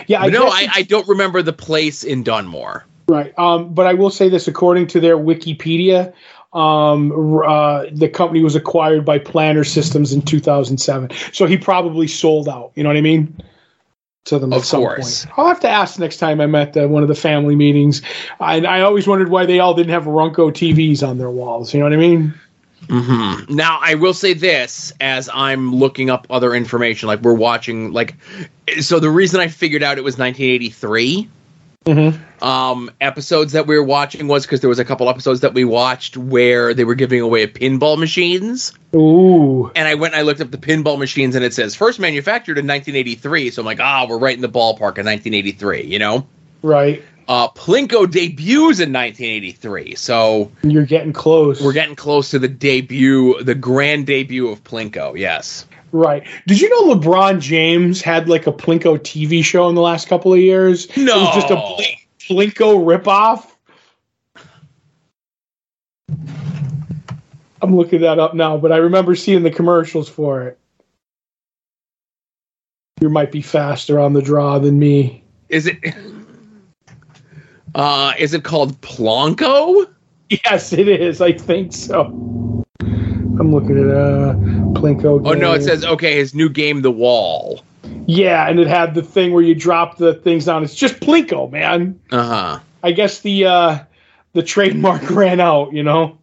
Yeah. 0.07 0.23
I 0.23 0.29
no, 0.29 0.47
I, 0.47 0.69
I 0.75 0.83
don't 0.83 1.07
remember 1.09 1.43
the 1.43 1.53
place 1.53 2.05
in 2.05 2.23
Dunmore. 2.23 2.85
Right. 3.09 3.33
Um, 3.39 3.73
but 3.75 3.87
I 3.87 3.95
will 3.95 4.11
say 4.11 4.29
this 4.29 4.49
according 4.49 4.89
to 4.89 5.01
their 5.01 5.17
Wikipedia, 5.17 6.13
Um, 6.53 7.13
uh, 7.47 7.85
the 7.93 8.09
company 8.09 8.43
was 8.43 8.57
acquired 8.57 9.05
by 9.05 9.19
Planar 9.19 9.67
Systems 9.67 10.13
in 10.13 10.23
2007, 10.23 11.11
so 11.33 11.45
he 11.47 11.57
probably 11.59 12.09
sold 12.09 12.49
out. 12.49 12.73
You 12.75 12.83
know 12.83 12.89
what 12.89 12.97
I 12.97 13.03
mean? 13.03 13.37
To 14.27 14.39
them 14.41 14.53
Of 14.53 14.61
at 14.63 14.65
some 14.67 14.81
course. 14.81 15.25
point. 15.27 15.39
I'll 15.39 15.47
have 15.47 15.61
to 15.61 15.69
ask 15.69 15.99
next 16.01 16.17
time 16.17 16.41
I'm 16.41 16.55
at 16.57 16.73
the, 16.73 16.89
one 16.89 17.03
of 17.03 17.09
the 17.09 17.15
family 17.15 17.55
meetings. 17.55 18.01
I, 18.41 18.61
I 18.61 18.81
always 18.81 19.07
wondered 19.07 19.29
why 19.29 19.45
they 19.47 19.61
all 19.61 19.75
didn't 19.75 19.93
have 19.93 20.05
Runco 20.05 20.51
TVs 20.51 21.07
on 21.07 21.19
their 21.19 21.31
walls. 21.31 21.73
You 21.75 21.79
know 21.81 21.87
what 21.87 21.93
I 21.93 21.97
mean? 21.97 22.35
Hmm 22.89 23.35
Now, 23.49 23.79
I 23.83 23.95
will 23.95 24.15
say 24.15 24.33
this 24.35 24.93
as 25.01 25.29
I'm 25.33 25.75
looking 25.75 26.11
up 26.11 26.27
other 26.31 26.55
information, 26.55 27.09
like 27.09 27.21
we're 27.21 27.35
watching, 27.35 27.93
like, 27.93 28.15
so 28.81 29.01
the 29.01 29.11
reason 29.11 29.41
I 29.41 29.49
figured 29.49 29.83
out 29.83 29.99
it 29.99 30.05
was 30.05 30.19
1983 30.19 31.29
Mm-hmm. 31.87 32.45
um, 32.45 32.91
episodes 33.01 33.53
that 33.53 33.69
we 33.69 33.77
were 33.79 33.85
watching 33.85 34.27
was 34.27 34.45
because 34.45 34.61
there 34.61 34.69
was 34.69 34.81
a 34.81 34.85
couple 34.85 35.09
episodes 35.09 35.39
that 35.43 35.55
we 35.55 35.65
watched 35.65 36.17
where 36.17 36.75
they 36.75 36.83
were 36.83 36.97
giving 36.97 37.21
away 37.21 37.47
pinball 37.47 37.97
machines. 37.97 38.73
Ooh. 38.97 39.71
And 39.77 39.87
I 39.87 39.95
went 39.95 40.15
and 40.15 40.21
I 40.21 40.25
looked 40.25 40.41
up 40.41 40.51
the 40.51 40.59
pinball 40.59 40.99
machines 40.99 41.37
and 41.37 41.45
it 41.45 41.55
says 41.55 41.77
first 41.77 42.01
manufactured 42.01 42.59
in 42.59 42.67
1983. 42.67 43.51
So 43.51 43.63
I'm 43.63 43.67
like, 43.67 43.79
ah, 43.79 44.05
we're 44.09 44.19
right 44.19 44.35
in 44.35 44.43
the 44.43 44.49
ballpark 44.49 44.99
in 44.99 45.07
1983, 45.07 45.85
you 45.85 46.01
know? 46.01 46.27
Right. 46.63 47.05
Uh, 47.29 47.49
Plinko 47.49 48.09
debuts 48.09 48.79
in 48.79 48.93
1983. 48.93 49.95
So 49.97 50.51
You're 50.63 50.87
getting 50.87 51.13
close. 51.13 51.61
we're 51.61 51.73
getting 51.73 51.97
close 51.97 52.31
to 52.31 52.39
the 52.39 52.47
debut, 52.49 53.43
the 53.43 53.55
grand 53.55 54.07
debut 54.07 54.49
of 54.49 54.63
Plinko, 54.63 55.19
yes. 55.19 55.67
Right. 55.93 56.25
Did 56.47 56.61
you 56.61 56.69
know 56.69 56.95
LeBron 56.95 57.41
James 57.41 58.01
had 58.01 58.29
like 58.29 58.47
a 58.47 58.53
Plinko 58.53 58.99
TV 58.99 59.43
show 59.45 59.69
in 59.69 59.75
the 59.75 59.81
last 59.81 60.09
couple 60.09 60.33
of 60.33 60.39
years? 60.39 60.87
No, 60.97 61.17
It 61.17 61.21
was 61.21 61.35
just 61.35 61.51
a 61.51 61.57
Pl- 61.57 61.81
Plinko 62.21 62.85
ripoff. 63.03 63.51
I'm 67.63 67.75
looking 67.75 68.03
that 68.03 68.19
up 68.19 68.35
now, 68.35 68.57
but 68.59 68.71
I 68.71 68.77
remember 68.77 69.15
seeing 69.17 69.43
the 69.43 69.51
commercials 69.51 70.09
for 70.09 70.43
it. 70.49 70.59
You 73.01 73.09
might 73.09 73.33
be 73.33 73.43
faster 73.43 73.99
on 73.99 74.13
the 74.13 74.23
draw 74.23 74.59
than 74.59 74.79
me. 74.79 75.25
Is 75.49 75.67
it. 75.67 75.79
Uh, 77.75 78.13
is 78.19 78.35
it 78.35 78.45
called 78.45 78.81
Plunko? 78.81 79.87
Yes, 80.29 80.73
it 80.73 80.89
is. 80.89 81.21
I 81.21 81.33
think 81.33 81.73
so. 81.73 82.05
I'm 83.39 83.53
looking 83.53 83.79
at 83.79 83.95
uh 83.95 84.35
Plinko. 84.81 85.23
Oh 85.25 85.33
no, 85.35 85.53
it 85.53 85.63
says 85.63 85.85
okay. 85.85 86.17
His 86.17 86.35
new 86.35 86.49
game, 86.49 86.83
The 86.83 86.91
Wall. 86.91 87.63
Yeah, 88.07 88.49
and 88.49 88.59
it 88.59 88.67
had 88.67 88.95
the 88.95 89.03
thing 89.03 89.33
where 89.33 89.43
you 89.43 89.55
drop 89.55 89.99
the 89.99 90.15
things 90.15 90.47
down. 90.47 90.65
It's 90.65 90.75
just 90.75 91.01
Plinko, 91.01 91.51
man. 91.51 92.01
Uh 92.11 92.23
huh. 92.23 92.61
I 92.83 92.93
guess 92.93 93.21
the 93.21 93.47
uh 93.47 93.79
the 94.33 94.43
trademark 94.43 95.11
ran 95.11 95.41
out, 95.41 95.73
you 95.73 95.83
know. 95.83 96.19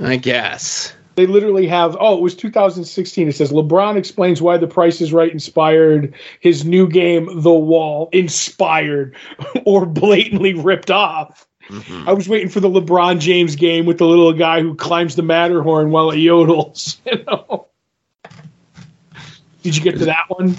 I 0.00 0.16
guess. 0.16 0.94
They 1.16 1.26
literally 1.26 1.66
have 1.68 1.96
oh, 2.00 2.16
it 2.16 2.20
was 2.22 2.34
2016. 2.34 3.28
It 3.28 3.32
says 3.36 3.52
LeBron 3.52 3.96
explains 3.96 4.42
why 4.42 4.56
the 4.56 4.66
price 4.66 5.00
is 5.00 5.12
right 5.12 5.30
inspired 5.30 6.14
his 6.40 6.64
new 6.64 6.88
game 6.88 7.28
The 7.42 7.52
Wall 7.52 8.08
inspired 8.12 9.14
or 9.64 9.86
blatantly 9.86 10.54
ripped 10.54 10.90
off. 10.90 11.46
Mhm. 11.68 12.06
I 12.06 12.12
was 12.12 12.28
waiting 12.28 12.48
for 12.50 12.60
the 12.60 12.68
LeBron 12.68 13.20
James 13.20 13.56
game 13.56 13.86
with 13.86 13.98
the 13.98 14.06
little 14.06 14.32
guy 14.34 14.60
who 14.60 14.74
climbs 14.74 15.16
the 15.16 15.22
Matterhorn 15.22 15.90
while 15.90 16.10
it 16.10 16.16
yodels, 16.16 16.98
you 17.06 17.24
know. 17.24 17.66
Did 19.62 19.76
you 19.76 19.82
get 19.82 19.98
to 19.98 20.04
that 20.06 20.24
one? 20.28 20.56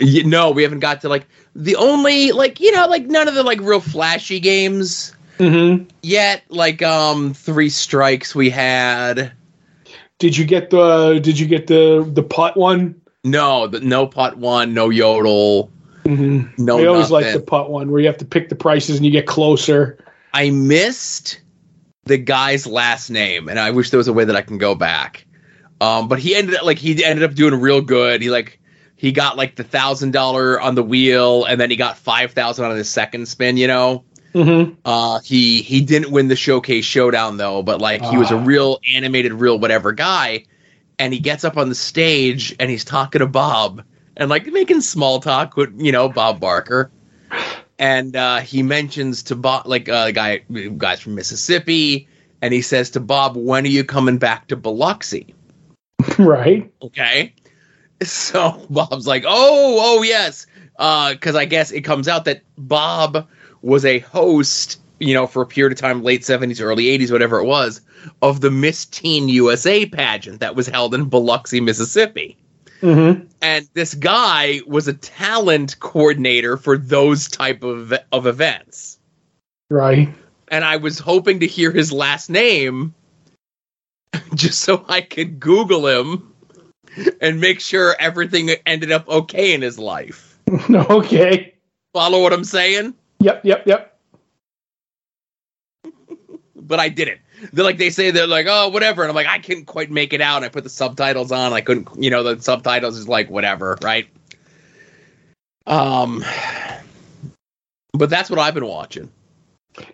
Y- 0.00 0.22
No, 0.24 0.50
we 0.50 0.62
haven't 0.62 0.80
got 0.80 1.02
to 1.02 1.08
like 1.08 1.26
the 1.54 1.76
only 1.76 2.32
like 2.32 2.60
you 2.60 2.72
know 2.72 2.86
like 2.86 3.04
none 3.06 3.28
of 3.28 3.34
the 3.34 3.42
like 3.42 3.60
real 3.60 3.80
flashy 3.80 4.40
games 4.40 5.14
Mm-hmm. 5.38 5.84
yet. 6.02 6.42
Like 6.50 6.82
um, 6.82 7.32
Three 7.32 7.70
Strikes 7.70 8.34
we 8.34 8.50
had. 8.50 9.32
Did 10.20 10.36
you 10.36 10.44
get 10.44 10.70
the 10.70 11.18
Did 11.20 11.38
you 11.40 11.46
get 11.46 11.66
the 11.66 12.08
the 12.08 12.22
putt 12.22 12.56
one? 12.56 13.00
No, 13.24 13.66
the 13.66 13.80
no 13.80 14.06
putt 14.06 14.36
one, 14.38 14.72
no 14.72 14.88
yodel, 14.90 15.70
Mm-hmm. 16.04 16.64
no. 16.64 16.78
I 16.78 16.86
always 16.86 17.10
like 17.10 17.32
the 17.32 17.40
putt 17.40 17.70
one 17.70 17.90
where 17.90 18.00
you 18.00 18.06
have 18.06 18.16
to 18.18 18.24
pick 18.24 18.48
the 18.48 18.54
prices 18.54 18.96
and 18.96 19.04
you 19.04 19.10
get 19.12 19.26
closer. 19.26 19.98
I 20.32 20.50
missed 20.50 21.40
the 22.04 22.16
guy's 22.16 22.66
last 22.66 23.10
name, 23.10 23.48
and 23.48 23.58
I 23.58 23.70
wish 23.70 23.90
there 23.90 23.98
was 23.98 24.08
a 24.08 24.12
way 24.12 24.24
that 24.24 24.36
I 24.36 24.42
can 24.42 24.56
go 24.58 24.74
back. 24.74 25.26
Um, 25.80 26.08
but 26.08 26.18
he 26.18 26.34
ended 26.34 26.54
up 26.56 26.64
like 26.64 26.78
he 26.78 27.04
ended 27.04 27.22
up 27.22 27.34
doing 27.34 27.54
real 27.60 27.80
good. 27.80 28.22
He 28.22 28.30
like 28.30 28.60
he 28.96 29.12
got 29.12 29.36
like 29.36 29.56
the 29.56 29.64
thousand 29.64 30.12
dollar 30.12 30.60
on 30.60 30.74
the 30.74 30.82
wheel, 30.82 31.44
and 31.44 31.60
then 31.60 31.70
he 31.70 31.76
got 31.76 31.98
five 31.98 32.32
thousand 32.32 32.64
on 32.64 32.76
his 32.76 32.88
second 32.88 33.26
spin. 33.28 33.56
You 33.56 33.66
know, 33.66 34.04
Mm-hmm. 34.34 34.74
uh, 34.84 35.20
he 35.20 35.62
he 35.62 35.80
didn't 35.80 36.10
win 36.12 36.28
the 36.28 36.36
showcase 36.36 36.84
showdown 36.84 37.36
though, 37.36 37.62
but 37.62 37.80
like 37.80 38.04
he 38.04 38.16
was 38.16 38.30
a 38.30 38.36
Ah. 38.36 38.44
real 38.44 38.80
animated, 38.94 39.32
real 39.32 39.58
whatever 39.58 39.92
guy. 39.92 40.44
And 40.98 41.12
he 41.12 41.18
gets 41.20 41.44
up 41.44 41.56
on 41.56 41.68
the 41.68 41.74
stage 41.74 42.54
and 42.60 42.70
he's 42.70 42.84
talking 42.84 43.20
to 43.20 43.26
Bob 43.26 43.82
and 44.16 44.28
like 44.28 44.46
making 44.46 44.82
small 44.82 45.18
talk 45.20 45.56
with 45.56 45.80
you 45.80 45.92
know 45.92 46.08
Bob 46.08 46.40
Barker 46.40 46.90
and 47.78 48.14
uh, 48.14 48.38
he 48.40 48.62
mentions 48.62 49.22
to 49.24 49.34
Bob, 49.36 49.66
like 49.66 49.88
uh, 49.88 50.10
guy, 50.10 50.38
guys 50.76 51.00
from 51.00 51.14
Mississippi, 51.14 52.08
and 52.42 52.52
he 52.52 52.60
says 52.60 52.90
to 52.90 53.00
Bob, 53.00 53.36
"When 53.36 53.64
are 53.64 53.68
you 53.68 53.84
coming 53.84 54.18
back 54.18 54.48
to 54.48 54.56
Biloxi?" 54.56 55.34
Right. 56.18 56.70
Okay, 56.82 57.34
so 58.02 58.66
Bob's 58.70 59.06
like, 59.06 59.24
"Oh, 59.26 59.78
oh 59.98 60.02
yes," 60.02 60.46
because 60.76 61.34
I 61.34 61.46
guess 61.46 61.70
it 61.70 61.80
comes 61.82 62.06
out 62.06 62.26
that 62.26 62.42
Bob 62.58 63.26
was 63.62 63.84
a 63.84 63.98
host, 64.00 64.80
you 64.98 65.14
know, 65.14 65.26
for 65.26 65.42
a 65.42 65.46
period 65.46 65.72
of 65.72 65.78
time, 65.78 66.02
late 66.02 66.24
seventies, 66.24 66.60
early 66.60 66.88
eighties, 66.88 67.12
whatever 67.12 67.38
it 67.38 67.44
was, 67.46 67.80
of 68.22 68.40
the 68.40 68.50
Miss 68.50 68.84
Teen 68.86 69.28
USA 69.28 69.86
pageant 69.86 70.40
that 70.40 70.54
was 70.56 70.66
held 70.66 70.94
in 70.94 71.04
Biloxi, 71.08 71.60
Mississippi 71.60 72.36
Mm-hmm. 72.82 73.26
and 73.42 73.68
this 73.74 73.92
guy 73.92 74.60
was 74.66 74.88
a 74.88 74.94
talent 74.94 75.78
coordinator 75.80 76.56
for 76.56 76.78
those 76.78 77.28
type 77.28 77.62
of 77.62 77.92
of 78.10 78.26
events 78.26 78.98
Right. 79.68 80.08
and 80.48 80.64
i 80.64 80.76
was 80.78 80.98
hoping 80.98 81.40
to 81.40 81.46
hear 81.46 81.70
his 81.72 81.92
last 81.92 82.30
name 82.30 82.94
just 84.34 84.60
so 84.60 84.82
i 84.88 85.02
could 85.02 85.38
google 85.40 85.86
him 85.86 86.32
and 87.20 87.38
make 87.38 87.60
sure 87.60 87.94
everything 87.98 88.48
ended 88.64 88.92
up 88.92 89.06
okay 89.10 89.52
in 89.52 89.60
his 89.60 89.78
life 89.78 90.38
okay. 90.70 91.52
follow 91.92 92.22
what 92.22 92.32
i'm 92.32 92.44
saying 92.44 92.94
Yep. 93.20 93.44
Yep. 93.44 93.66
Yep. 93.66 93.98
but 96.56 96.78
i 96.78 96.88
didn't 96.88 97.20
they're 97.52 97.64
like 97.64 97.78
they 97.78 97.90
say 97.90 98.10
they're 98.10 98.26
like 98.26 98.46
oh 98.48 98.68
whatever 98.68 99.02
and 99.02 99.08
i'm 99.10 99.14
like 99.14 99.26
i 99.26 99.38
couldn't 99.38 99.64
quite 99.64 99.90
make 99.90 100.12
it 100.12 100.20
out 100.20 100.36
and 100.36 100.44
i 100.44 100.48
put 100.48 100.62
the 100.64 100.70
subtitles 100.70 101.32
on 101.32 101.52
i 101.52 101.60
couldn't 101.60 101.88
you 101.98 102.10
know 102.10 102.22
the 102.22 102.40
subtitles 102.40 102.96
is 102.96 103.08
like 103.08 103.30
whatever 103.30 103.76
right 103.82 104.08
um 105.66 106.24
but 107.92 108.10
that's 108.10 108.30
what 108.30 108.38
i've 108.38 108.54
been 108.54 108.66
watching 108.66 109.10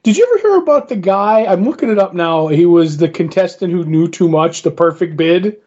Did 0.02 0.16
you 0.16 0.26
ever 0.30 0.42
hear 0.48 0.56
about 0.58 0.88
the 0.88 0.96
guy? 0.96 1.44
I'm 1.46 1.64
looking 1.64 1.90
it 1.90 1.98
up 1.98 2.14
now. 2.14 2.48
He 2.48 2.66
was 2.66 2.96
the 2.96 3.08
contestant 3.08 3.72
who 3.72 3.84
knew 3.84 4.08
too 4.08 4.28
much. 4.28 4.62
The 4.62 4.70
perfect 4.70 5.16
bid. 5.16 5.60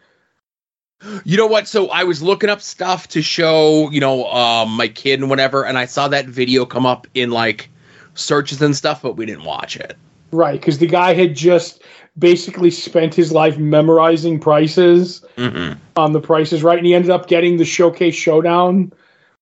You 1.24 1.36
know 1.36 1.46
what? 1.46 1.66
So 1.66 1.88
I 1.88 2.04
was 2.04 2.22
looking 2.22 2.50
up 2.50 2.60
stuff 2.60 3.08
to 3.08 3.22
show, 3.22 3.90
you 3.90 4.00
know, 4.00 4.26
um, 4.30 4.70
my 4.70 4.88
kid 4.88 5.20
and 5.20 5.30
whatever, 5.30 5.64
and 5.64 5.78
I 5.78 5.86
saw 5.86 6.08
that 6.08 6.26
video 6.26 6.66
come 6.66 6.84
up 6.84 7.06
in 7.14 7.30
like 7.30 7.70
searches 8.14 8.60
and 8.60 8.76
stuff, 8.76 9.02
but 9.02 9.16
we 9.16 9.24
didn't 9.24 9.44
watch 9.44 9.76
it. 9.76 9.96
Right, 10.30 10.60
because 10.60 10.78
the 10.78 10.86
guy 10.86 11.14
had 11.14 11.34
just 11.34 11.82
basically 12.18 12.70
spent 12.70 13.14
his 13.14 13.32
life 13.32 13.58
memorizing 13.58 14.38
prices 14.38 15.24
Mm-hmm. 15.36 15.78
on 15.96 16.12
the 16.12 16.20
prices 16.20 16.62
right, 16.62 16.76
and 16.76 16.86
he 16.86 16.94
ended 16.94 17.10
up 17.10 17.28
getting 17.28 17.56
the 17.56 17.64
showcase 17.64 18.14
showdown. 18.14 18.92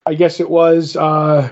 I 0.06 0.14
guess 0.14 0.38
it 0.40 0.48
was. 0.48 0.96
Uh, 0.96 1.50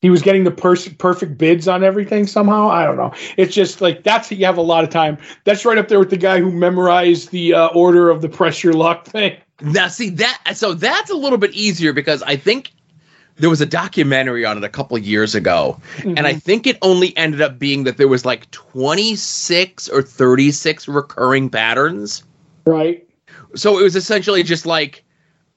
he 0.00 0.10
was 0.10 0.22
getting 0.22 0.44
the 0.44 0.50
pers- 0.50 0.88
perfect 0.88 1.38
bids 1.38 1.66
on 1.66 1.82
everything 1.82 2.26
somehow. 2.26 2.68
I 2.68 2.84
don't 2.84 2.96
know. 2.96 3.12
It's 3.36 3.54
just 3.54 3.80
like 3.80 4.04
that's 4.04 4.30
you 4.30 4.44
have 4.46 4.58
a 4.58 4.62
lot 4.62 4.84
of 4.84 4.90
time. 4.90 5.18
That's 5.44 5.64
right 5.64 5.78
up 5.78 5.88
there 5.88 5.98
with 5.98 6.10
the 6.10 6.16
guy 6.16 6.38
who 6.38 6.52
memorized 6.52 7.30
the 7.30 7.54
uh, 7.54 7.66
order 7.68 8.10
of 8.10 8.22
the 8.22 8.28
press 8.28 8.62
your 8.62 8.74
luck 8.74 9.06
thing. 9.06 9.36
Now, 9.60 9.88
see 9.88 10.10
that, 10.10 10.40
so 10.54 10.72
that's 10.72 11.10
a 11.10 11.16
little 11.16 11.38
bit 11.38 11.52
easier 11.52 11.92
because 11.92 12.22
I 12.22 12.36
think 12.36 12.70
there 13.38 13.50
was 13.50 13.60
a 13.60 13.66
documentary 13.66 14.44
on 14.44 14.56
it 14.56 14.62
a 14.62 14.68
couple 14.68 14.96
years 14.98 15.34
ago, 15.34 15.80
and 16.04 16.20
I 16.20 16.34
think 16.34 16.66
it 16.68 16.78
only 16.82 17.16
ended 17.16 17.40
up 17.40 17.58
being 17.58 17.82
that 17.84 17.96
there 17.96 18.06
was 18.06 18.24
like 18.24 18.48
26 18.52 19.88
or 19.88 20.02
36 20.02 20.86
recurring 20.88 21.50
patterns. 21.50 22.22
right. 22.66 23.04
So 23.54 23.78
it 23.78 23.82
was 23.82 23.96
essentially 23.96 24.42
just 24.42 24.66
like 24.66 25.04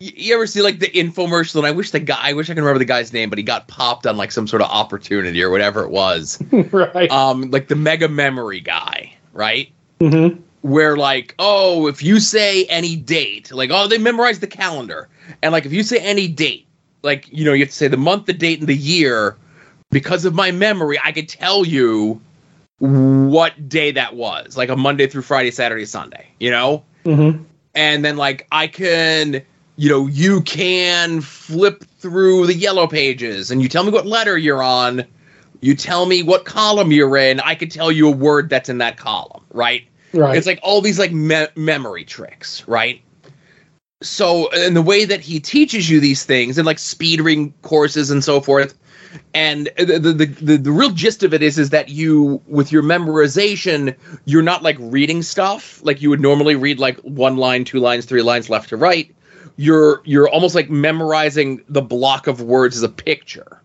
you, 0.01 0.33
ever 0.33 0.47
see 0.47 0.61
like 0.61 0.79
the 0.79 0.87
infomercial 0.87 1.57
and 1.57 1.67
I 1.67 1.71
wish 1.71 1.91
the 1.91 1.99
guy 1.99 2.19
I 2.21 2.33
wish 2.33 2.49
I 2.49 2.53
can 2.53 2.63
remember 2.63 2.79
the 2.79 2.85
guy's 2.85 3.13
name, 3.13 3.29
but 3.29 3.37
he 3.37 3.43
got 3.43 3.67
popped 3.67 4.07
on 4.07 4.17
like 4.17 4.31
some 4.31 4.47
sort 4.47 4.61
of 4.61 4.69
opportunity 4.69 5.43
or 5.43 5.49
whatever 5.49 5.83
it 5.83 5.91
was. 5.91 6.41
right. 6.51 7.09
um 7.11 7.51
like 7.51 7.67
the 7.67 7.75
mega 7.75 8.07
memory 8.07 8.59
guy, 8.59 9.13
right? 9.33 9.71
mm-hmm. 9.99 10.41
Where 10.61 10.97
like, 10.97 11.35
oh, 11.39 11.87
if 11.87 12.03
you 12.03 12.19
say 12.19 12.65
any 12.65 12.95
date, 12.95 13.51
like 13.51 13.69
oh, 13.71 13.87
they 13.87 13.97
memorize 13.97 14.39
the 14.39 14.47
calendar. 14.47 15.09
And 15.41 15.51
like 15.51 15.65
if 15.65 15.73
you 15.73 15.83
say 15.83 15.97
any 15.99 16.27
date, 16.27 16.67
like 17.03 17.27
you 17.31 17.45
know, 17.45 17.53
you 17.53 17.63
have 17.63 17.69
to 17.69 17.75
say 17.75 17.87
the 17.87 17.97
month, 17.97 18.25
the 18.25 18.33
date, 18.33 18.59
and 18.59 18.67
the 18.67 18.75
year, 18.75 19.37
because 19.89 20.25
of 20.25 20.33
my 20.33 20.51
memory, 20.51 20.99
I 21.03 21.11
could 21.11 21.29
tell 21.29 21.65
you 21.65 22.21
what 22.79 23.69
day 23.69 23.91
that 23.91 24.15
was, 24.15 24.57
like 24.57 24.69
a 24.69 24.75
Monday 24.75 25.05
through 25.05 25.21
Friday, 25.21 25.51
Saturday, 25.51 25.85
Sunday, 25.85 26.27
you 26.39 26.49
know? 26.49 26.83
Mm-hmm. 27.05 27.43
And 27.75 28.03
then 28.03 28.17
like 28.17 28.47
I 28.51 28.67
can, 28.67 29.43
you 29.81 29.89
know, 29.89 30.05
you 30.05 30.41
can 30.41 31.21
flip 31.21 31.83
through 31.97 32.45
the 32.45 32.53
yellow 32.53 32.85
pages 32.85 33.49
and 33.49 33.63
you 33.63 33.67
tell 33.67 33.83
me 33.83 33.89
what 33.89 34.05
letter 34.05 34.37
you're 34.37 34.61
on. 34.61 35.03
You 35.61 35.73
tell 35.73 36.05
me 36.05 36.21
what 36.21 36.45
column 36.45 36.91
you're 36.91 37.17
in. 37.17 37.39
I 37.39 37.55
can 37.55 37.67
tell 37.67 37.91
you 37.91 38.07
a 38.07 38.11
word 38.11 38.47
that's 38.47 38.69
in 38.69 38.77
that 38.77 38.97
column, 38.97 39.43
right? 39.49 39.87
Right. 40.13 40.37
It's 40.37 40.45
like 40.45 40.59
all 40.61 40.81
these 40.81 40.99
like 40.99 41.11
me- 41.11 41.47
memory 41.55 42.05
tricks, 42.05 42.67
right? 42.67 43.01
So, 44.03 44.51
and 44.51 44.75
the 44.75 44.83
way 44.83 45.03
that 45.03 45.19
he 45.19 45.39
teaches 45.39 45.89
you 45.89 45.99
these 45.99 46.25
things 46.25 46.59
and 46.59 46.65
like 46.67 46.77
speed 46.77 47.19
reading 47.19 47.51
courses 47.63 48.11
and 48.11 48.23
so 48.23 48.39
forth, 48.39 48.77
and 49.33 49.67
the, 49.77 49.97
the 49.97 50.13
the 50.13 50.57
the 50.57 50.71
real 50.71 50.91
gist 50.91 51.23
of 51.23 51.33
it 51.33 51.41
is 51.41 51.57
is 51.57 51.71
that 51.71 51.89
you 51.89 52.39
with 52.45 52.71
your 52.71 52.83
memorization, 52.83 53.95
you're 54.25 54.43
not 54.43 54.61
like 54.61 54.77
reading 54.79 55.23
stuff 55.23 55.83
like 55.83 56.03
you 56.03 56.11
would 56.11 56.21
normally 56.21 56.53
read 56.53 56.77
like 56.77 56.99
one 56.99 57.37
line, 57.37 57.63
two 57.65 57.79
lines, 57.79 58.05
three 58.05 58.21
lines 58.21 58.47
left 58.47 58.69
to 58.69 58.77
right. 58.77 59.11
You're 59.57 60.01
you're 60.05 60.29
almost 60.29 60.55
like 60.55 60.69
memorizing 60.69 61.63
the 61.67 61.81
block 61.81 62.27
of 62.27 62.41
words 62.41 62.75
as 62.77 62.83
a 62.83 62.89
picture 62.89 63.61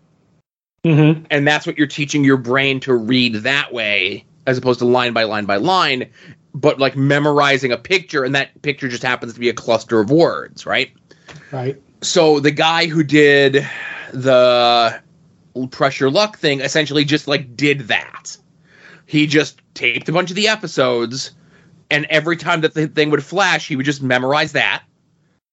Mm-hmm. 0.85 1.25
and 1.31 1.45
that's 1.45 1.65
what 1.67 1.77
you're 1.77 1.87
teaching 1.87 2.23
your 2.23 2.37
brain 2.37 2.79
to 2.81 2.93
read 2.93 3.33
that 3.35 3.73
way 3.73 4.23
as 4.45 4.57
opposed 4.57 4.79
to 4.79 4.85
line 4.85 5.11
by 5.11 5.23
line 5.23 5.45
by 5.45 5.57
line 5.57 6.09
but 6.53 6.79
like 6.79 6.95
memorizing 6.95 7.71
a 7.73 7.77
picture 7.77 8.23
and 8.23 8.35
that 8.35 8.61
picture 8.61 8.87
just 8.87 9.03
happens 9.03 9.33
to 9.33 9.39
be 9.39 9.49
a 9.49 9.53
cluster 9.53 9.99
of 9.99 10.09
words 10.11 10.65
right 10.65 10.91
Right. 11.51 11.81
so 12.01 12.39
the 12.39 12.51
guy 12.51 12.85
who 12.85 13.03
did 13.03 13.67
the 14.13 15.01
press 15.71 15.99
your 15.99 16.11
luck 16.11 16.37
thing 16.37 16.61
essentially 16.61 17.03
just 17.03 17.27
like 17.27 17.57
did 17.57 17.79
that 17.87 18.37
he 19.07 19.27
just 19.27 19.59
taped 19.73 20.07
a 20.07 20.13
bunch 20.13 20.29
of 20.29 20.35
the 20.37 20.47
episodes 20.47 21.31
and 21.89 22.05
every 22.09 22.37
time 22.37 22.61
that 22.61 22.75
the 22.75 22.87
thing 22.87 23.09
would 23.09 23.23
flash 23.23 23.67
he 23.67 23.75
would 23.75 23.85
just 23.85 24.01
memorize 24.01 24.53
that 24.53 24.83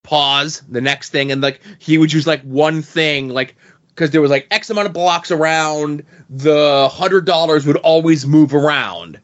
pause 0.04 0.62
the 0.68 0.80
next 0.80 1.10
thing 1.10 1.32
and 1.32 1.40
like 1.42 1.60
he 1.80 1.98
would 1.98 2.12
use 2.12 2.26
like 2.26 2.42
one 2.42 2.82
thing 2.82 3.28
like 3.30 3.56
because 3.88 4.10
there 4.10 4.20
was 4.20 4.30
like 4.30 4.46
x 4.50 4.70
amount 4.70 4.86
of 4.86 4.92
blocks 4.92 5.30
around 5.30 6.04
the 6.30 6.88
hundred 6.92 7.24
dollars 7.24 7.66
would 7.66 7.78
always 7.78 8.26
move 8.26 8.54
around 8.54 9.18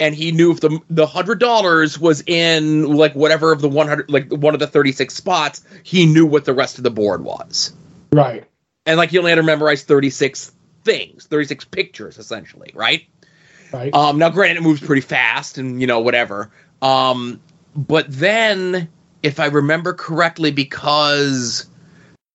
and 0.00 0.14
he 0.14 0.32
knew 0.32 0.50
if 0.50 0.60
the 0.60 0.78
the 0.90 1.06
hundred 1.06 1.38
dollars 1.38 1.98
was 1.98 2.22
in 2.26 2.82
like 2.96 3.14
whatever 3.14 3.52
of 3.52 3.60
the 3.60 3.68
100 3.68 4.10
like 4.10 4.30
one 4.30 4.54
of 4.54 4.60
the 4.60 4.66
36 4.66 5.14
spots 5.14 5.64
he 5.84 6.04
knew 6.04 6.26
what 6.26 6.44
the 6.44 6.52
rest 6.52 6.78
of 6.78 6.84
the 6.84 6.90
board 6.90 7.22
was 7.24 7.72
Right. 8.12 8.44
and 8.86 8.96
like 8.98 9.10
he 9.10 9.18
only 9.18 9.30
had 9.30 9.36
to 9.36 9.42
memorize 9.44 9.84
36 9.84 10.52
things 10.82 11.26
36 11.26 11.64
pictures 11.66 12.18
essentially 12.18 12.72
right 12.74 13.06
Right. 13.70 13.94
um, 13.94 14.18
now, 14.18 14.30
granted, 14.30 14.56
it 14.56 14.62
moves 14.62 14.80
pretty 14.80 15.02
fast, 15.02 15.58
and 15.58 15.78
you 15.78 15.86
know 15.86 16.00
whatever. 16.00 16.50
Um, 16.80 17.38
but 17.76 18.06
then, 18.08 18.88
if 19.22 19.40
I 19.40 19.46
remember 19.46 19.92
correctly, 19.94 20.50
because 20.50 21.66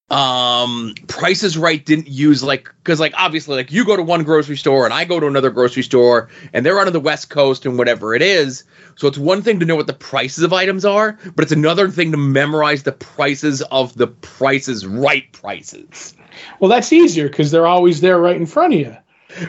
um, 0.09 0.93
Price 1.07 1.43
is 1.43 1.57
Right 1.57 1.83
didn't 1.83 2.07
use 2.07 2.43
like 2.43 2.69
because 2.83 2.99
like 2.99 3.13
obviously 3.17 3.55
like 3.55 3.71
you 3.71 3.85
go 3.85 3.95
to 3.95 4.03
one 4.03 4.23
grocery 4.23 4.57
store 4.57 4.85
and 4.85 4.93
I 4.93 5.05
go 5.05 5.19
to 5.19 5.25
another 5.27 5.49
grocery 5.49 5.81
store 5.83 6.29
and 6.51 6.65
they're 6.65 6.79
out 6.79 6.87
on 6.87 6.93
the 6.93 6.99
West 6.99 7.29
Coast 7.29 7.65
and 7.65 7.77
whatever 7.77 8.13
it 8.13 8.21
is. 8.21 8.63
So 8.95 9.07
it's 9.07 9.17
one 9.17 9.41
thing 9.41 9.59
to 9.59 9.65
know 9.65 9.75
what 9.75 9.87
the 9.87 9.93
prices 9.93 10.43
of 10.43 10.53
items 10.53 10.85
are, 10.85 11.17
but 11.35 11.43
it's 11.43 11.51
another 11.51 11.89
thing 11.89 12.11
to 12.11 12.17
memorize 12.17 12.83
the 12.83 12.91
prices 12.91 13.61
of 13.63 13.95
the 13.95 14.07
Prices 14.07 14.85
Right 14.85 15.31
prices. 15.31 16.13
well, 16.59 16.69
that's 16.69 16.93
easier 16.93 17.27
because 17.27 17.49
they're 17.49 17.65
always 17.67 18.01
there 18.01 18.19
right 18.19 18.35
in 18.35 18.45
front 18.45 18.73
of 18.73 18.79
you 18.79 18.95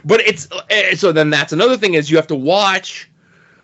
But 0.04 0.20
it's 0.20 0.48
eh, 0.70 0.94
so 0.94 1.12
then 1.12 1.28
that's 1.28 1.52
another 1.52 1.76
thing 1.76 1.92
is 1.92 2.10
you 2.10 2.16
have 2.16 2.28
to 2.28 2.34
watch 2.34 3.10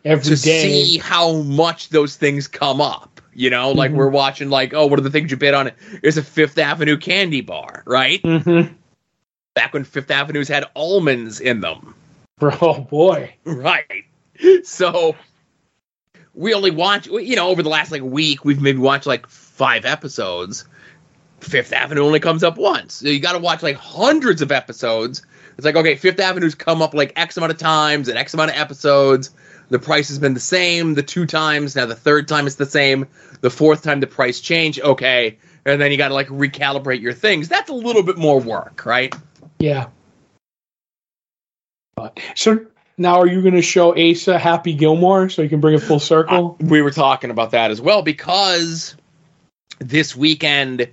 every 0.05 0.37
to 0.37 0.43
day. 0.43 0.85
see 0.85 0.99
how 0.99 1.37
much 1.43 1.89
those 1.89 2.17
things 2.17 2.47
come 2.47 2.83
up. 2.83 3.10
You 3.35 3.51
know, 3.51 3.71
like 3.73 3.93
Mhm. 3.93 3.95
we're 3.95 4.09
watching, 4.09 4.51
like, 4.51 4.75
oh, 4.75 4.87
what 4.87 4.99
are 4.99 5.03
the 5.03 5.11
things 5.11 5.31
you 5.31 5.37
bid 5.37 5.55
on? 5.55 5.71
It's 6.03 6.17
a 6.17 6.23
Fifth 6.23 6.59
Avenue 6.59 6.97
candy 6.97 7.41
bar, 7.41 7.83
right? 7.87 8.21
Mm-hmm. 8.23 8.73
Back 9.55 9.75
when 9.75 9.85
Fifth 9.85 10.11
Avenues 10.11 10.49
had 10.49 10.65
almonds 10.75 11.41
in 11.41 11.61
them, 11.61 11.95
Oh 12.41 12.81
boy. 12.81 13.35
right? 13.45 14.05
So 14.65 15.15
we 16.35 16.55
only 16.55 16.71
watch, 16.71 17.07
you 17.07 17.37
know, 17.37 17.49
over 17.49 17.63
the 17.63 17.69
last 17.69 17.93
like 17.93 18.03
week, 18.03 18.45
we've 18.45 18.61
maybe 18.61 18.79
watched 18.79 19.07
like 19.07 19.27
five 19.29 19.85
episodes. 19.85 20.65
Fifth 21.41 21.73
Avenue 21.73 22.03
only 22.03 22.21
comes 22.21 22.43
up 22.45 22.57
once. 22.59 22.95
So 22.95 23.09
you 23.09 23.19
got 23.21 23.33
to 23.33 23.39
watch 23.39 23.63
like 23.63 23.77
hundreds 23.77 24.43
of 24.43 24.53
episodes. 24.53 25.23
It's 25.57 25.65
like, 25.65 25.77
okay, 25.77 25.97
Fifth 25.97 26.21
Avenue's 26.21 26.55
come 26.55 26.81
up 26.83 26.95
like 26.95 27.13
X 27.17 27.37
amount 27.37 27.53
of 27.53 27.59
times 27.59 28.09
and 28.09 28.17
X 28.19 28.33
amount 28.35 28.51
of 28.51 28.57
episodes. 28.57 29.31
The 29.71 29.79
price 29.79 30.09
has 30.09 30.19
been 30.19 30.35
the 30.35 30.41
same 30.41 30.95
the 30.95 31.03
two 31.03 31.27
times. 31.27 31.77
Now 31.77 31.87
the 31.87 31.95
third 31.95 32.29
time 32.29 32.47
it's 32.47 32.57
the 32.57 32.67
same. 32.67 33.07
The 33.41 33.51
fourth 33.51 33.83
time 33.83 34.01
the 34.01 34.07
price 34.07 34.41
changed. 34.41 34.81
Okay. 34.81 35.39
And 35.65 35.81
then 35.81 35.91
you 35.93 35.97
got 35.97 36.09
to 36.09 36.15
like 36.15 36.29
recalibrate 36.29 37.01
your 37.01 37.13
things. 37.13 37.49
That's 37.49 37.71
a 37.71 37.75
little 37.75 38.03
bit 38.03 38.19
more 38.19 38.41
work, 38.41 38.85
right? 38.85 39.15
Yeah. 39.59 39.87
But- 41.95 42.19
So 42.35 42.67
now, 42.99 43.21
are 43.21 43.27
you 43.27 43.41
going 43.41 43.55
to 43.55 43.63
show 43.63 43.97
Asa 43.97 44.39
Happy 44.39 44.75
Gilmore 44.75 45.31
so 45.31 45.41
you 45.41 45.49
can 45.49 45.61
bring 45.61 45.75
it 45.75 45.79
full 45.83 46.01
circle? 46.01 46.57
we 46.61 46.83
were 46.83 46.91
talking 46.91 47.31
about 47.31 47.53
that 47.53 47.71
as 47.71 47.81
well 47.81 48.03
because 48.03 48.95
this 49.79 50.15
weekend, 50.15 50.89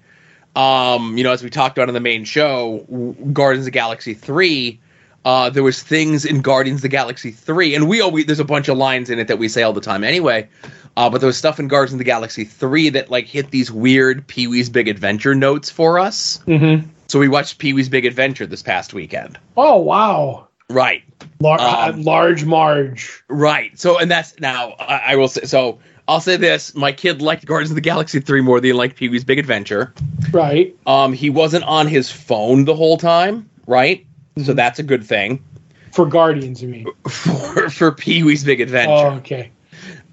um, 0.56 1.18
you 1.18 1.24
know, 1.26 1.34
as 1.34 1.44
we 1.44 1.50
talked 1.50 1.78
about 1.78 1.90
on 1.90 1.94
the 1.94 2.00
main 2.00 2.24
show, 2.24 3.16
Guardians 3.34 3.68
of 3.68 3.74
Galaxy 3.74 4.14
three. 4.14 4.80
Uh, 5.28 5.50
there 5.50 5.62
was 5.62 5.84
things 5.84 6.24
in 6.24 6.40
Guardians 6.42 6.78
of 6.78 6.84
the 6.84 6.88
Galaxy 6.88 7.32
three, 7.32 7.76
and 7.76 7.90
we 7.90 8.00
always 8.00 8.26
there's 8.28 8.40
a 8.40 8.46
bunch 8.46 8.70
of 8.70 8.78
lines 8.78 9.10
in 9.10 9.20
it 9.20 9.28
that 9.28 9.38
we 9.38 9.50
say 9.50 9.62
all 9.62 9.74
the 9.74 9.82
time 9.82 10.06
anyway. 10.06 10.48
Uh, 10.96 11.10
but 11.10 11.20
there 11.20 11.28
was 11.28 11.38
stuff 11.38 11.60
in 11.60 11.68
Guardians 11.68 11.92
of 11.96 11.98
the 11.98 12.06
Galaxy 12.06 12.46
three 12.46 12.88
that 12.92 13.12
like 13.12 13.28
hit 13.28 13.52
these 13.52 13.70
weird 13.70 14.26
Pee 14.28 14.48
Wee's 14.48 14.70
Big 14.70 14.88
Adventure 14.88 15.36
notes 15.36 15.70
for 15.70 16.00
us. 16.00 16.40
mm-hmm. 16.48 16.88
So 17.10 17.20
we 17.20 17.28
watched 17.28 17.58
Pee 17.58 17.74
Wee's 17.74 17.90
Big 17.90 18.06
Adventure 18.06 18.46
this 18.48 18.64
past 18.64 18.94
weekend. 18.94 19.38
Oh 19.58 19.76
wow. 19.78 20.48
Right. 20.70 21.04
Lar- 21.42 21.60
Um, 21.60 22.00
uh, 22.00 22.04
large 22.04 22.46
Marge. 22.46 23.22
Right. 23.28 23.78
So, 23.78 24.00
and 24.00 24.10
that's 24.10 24.40
now 24.40 24.76
I, 24.80 25.02
I 25.08 25.16
will 25.18 25.28
say. 25.28 25.42
So, 25.44 25.80
I'll 26.08 26.22
say 26.22 26.38
this: 26.38 26.74
my 26.74 26.94
kid 26.94 27.22
liked 27.22 27.46
Guardians 27.46 27.72
of 27.72 27.76
the 27.76 27.82
Galaxy 27.82 28.22
three 28.22 28.40
more 28.40 28.62
than 28.62 28.70
he 28.70 28.74
liked 28.74 28.96
Pee 28.96 29.10
Wee's 29.10 29.26
Big 29.26 29.40
Adventure. 29.40 29.94
Right. 30.32 30.74
Um, 30.86 31.12
he 31.12 31.30
wasn't 31.30 31.66
on 31.66 31.86
his 31.88 32.10
phone 32.10 32.64
the 32.64 32.76
whole 32.76 32.96
time, 32.98 33.50
right? 33.66 34.07
So 34.44 34.54
that's 34.54 34.80
a 34.80 34.84
good 34.84 35.04
thing 35.04 35.44
For 35.92 36.06
Guardians, 36.06 36.62
you 36.62 36.70
mean? 36.70 36.88
for 37.10 37.70
for 37.70 37.92
Pee 37.92 38.24
Wee's 38.24 38.44
Big 38.44 38.60
Oh, 38.60 38.64
Adventure. 38.64 39.08
okay. 39.18 39.52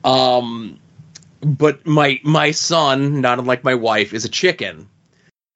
Um, 0.05 0.79
but 1.43 1.85
my 1.87 2.21
my 2.25 2.51
son, 2.51 3.21
not 3.21 3.39
unlike 3.39 3.65
my 3.65 3.75
wife, 3.75 4.13
is 4.15 4.25
a 4.25 4.29
chicken, 4.29 4.89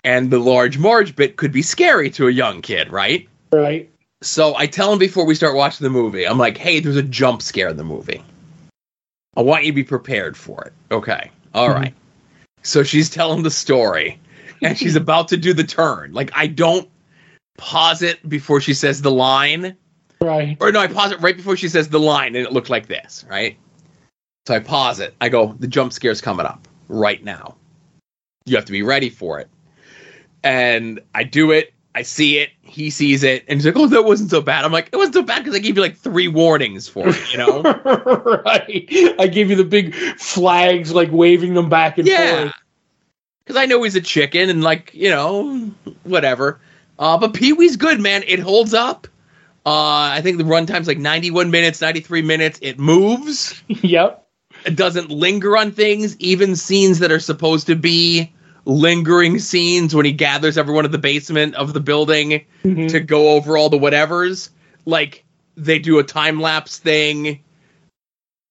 and 0.05 0.31
the 0.31 0.39
large 0.39 0.79
Marge 0.79 1.17
bit 1.17 1.37
could 1.37 1.53
be 1.53 1.63
scary 1.63 2.11
to 2.11 2.29
a 2.29 2.31
young 2.31 2.61
kid, 2.63 2.91
right? 2.91 3.29
Right. 3.53 3.91
So 4.23 4.55
I 4.57 4.67
tell 4.67 4.93
him 4.93 4.99
before 4.99 5.25
we 5.25 5.35
start 5.35 5.55
watching 5.55 5.85
the 5.85 5.91
movie, 5.91 6.27
I'm 6.27 6.39
like, 6.39 6.57
hey, 6.59 6.81
there's 6.81 6.97
a 6.97 7.03
jump 7.03 7.41
scare 7.41 7.69
in 7.69 7.77
the 7.77 7.85
movie. 7.85 8.23
I 9.37 9.43
want 9.43 9.65
you 9.65 9.71
to 9.71 9.77
be 9.77 9.85
prepared 9.85 10.37
for 10.37 10.63
it. 10.65 10.73
Okay. 10.91 11.31
all 11.55 11.69
Mhm. 11.69 11.75
right. 11.75 11.95
So 12.65 12.83
she's 12.83 13.09
telling 13.09 13.43
the 13.45 13.51
story 13.51 14.19
and 14.61 14.77
she's 14.77 14.97
about 14.97 15.29
to 15.29 15.37
do 15.37 15.53
the 15.55 15.63
turn. 15.65 16.13
Like, 16.13 16.31
I 16.35 16.49
don't 16.49 16.89
pause 17.59 18.01
it 18.01 18.27
before 18.27 18.63
she 18.63 18.73
says 18.73 19.03
the 19.03 19.11
line. 19.11 19.77
Right. 20.23 20.57
Or 20.61 20.73
no, 20.73 20.81
I 20.81 20.87
pause 20.87 21.13
it 21.13 21.21
right 21.21 21.37
before 21.37 21.57
she 21.57 21.69
says 21.69 21.91
the 21.91 22.01
line 22.01 22.35
and 22.35 22.47
it 22.47 22.53
looked 22.53 22.71
like 22.71 22.87
this, 22.87 23.27
right? 23.29 23.59
So 24.47 24.55
I 24.55 24.61
pause 24.61 24.99
it. 24.99 25.15
I 25.21 25.29
go, 25.29 25.55
the 25.59 25.67
jump 25.67 25.93
scare's 25.93 26.23
coming 26.23 26.47
up 26.47 26.67
right 26.89 27.23
now. 27.23 27.57
You 28.47 28.57
have 28.57 28.65
to 28.65 28.73
be 28.73 28.83
ready 28.83 29.11
for 29.11 29.39
it. 29.39 29.49
And 30.43 31.01
I 31.15 31.25
do 31.25 31.51
it. 31.51 31.75
I 31.95 32.03
see 32.03 32.39
it. 32.39 32.51
He 32.63 32.91
sees 32.91 33.23
it. 33.25 33.45
And 33.49 33.59
he's 33.59 33.67
like, 33.67 33.77
oh, 33.77 33.89
that 33.89 34.05
wasn't 34.05 34.31
so 34.31 34.41
bad. 34.41 34.65
I'm 34.65 34.73
like, 34.73 34.89
it 34.93 34.97
wasn't 34.97 35.15
so 35.15 35.23
bad 35.23 35.41
because 35.41 35.55
I 35.55 35.59
gave 35.59 35.77
you 35.77 35.83
like 35.83 35.97
three 35.97 36.29
warnings 36.29 36.89
for 36.89 37.09
it, 37.09 37.33
you 37.33 37.39
know? 37.39 37.63
right. 38.45 38.89
I 39.19 39.27
gave 39.27 39.51
you 39.51 39.57
the 39.57 39.65
big 39.65 39.95
flags, 40.17 40.95
like 40.95 41.11
waving 41.11 41.55
them 41.55 41.69
back 41.69 41.99
and 41.99 42.07
yeah. 42.07 42.43
forth. 42.43 42.53
Because 43.45 43.61
I 43.61 43.67
know 43.67 43.83
he's 43.83 43.97
a 43.97 44.01
chicken 44.01 44.49
and 44.49 44.63
like, 44.63 44.95
you 44.95 45.11
know, 45.11 45.73
whatever. 46.05 46.61
Uh, 46.99 47.19
but 47.19 47.33
Pee 47.35 47.53
Wee's 47.53 47.77
good, 47.77 48.01
man. 48.01 48.23
It 48.27 48.41
holds 48.41 48.75
up. 48.75 49.07
Uh, 49.65 50.11
I 50.15 50.21
think 50.23 50.39
the 50.39 50.45
runtime's 50.45 50.89
like 50.89 50.99
91 50.99 51.51
minutes, 51.51 51.81
93 51.81 52.23
minutes. 52.23 52.59
It 52.63 52.79
moves. 52.79 53.61
yep. 53.69 54.27
it 54.65 54.77
doesn't 54.77 55.11
linger 55.11 55.57
on 55.57 55.71
things, 55.73 56.17
even 56.19 56.57
scenes 56.57 56.99
that 57.01 57.13
are 57.13 57.21
supposed 57.21 57.67
to 57.69 57.77
be 57.77 58.33
lingering 58.65 59.39
scenes 59.39 59.95
when 59.95 60.05
he 60.05 60.13
gathers 60.13 60.59
everyone 60.59 60.85
in 60.85 60.91
the 60.91 60.99
basement 60.99 61.55
of 61.55 61.73
the 61.73 61.81
building 61.81 62.45
Mhm. 62.65 62.89
to 62.91 63.01
go 63.01 63.31
over 63.31 63.57
all 63.57 63.69
the 63.71 63.79
whatevers. 63.79 64.51
Like 64.85 65.25
they 65.57 65.79
do 65.79 65.99
a 65.99 66.05
time 66.05 66.41
lapse 66.41 66.79
thing 66.79 67.41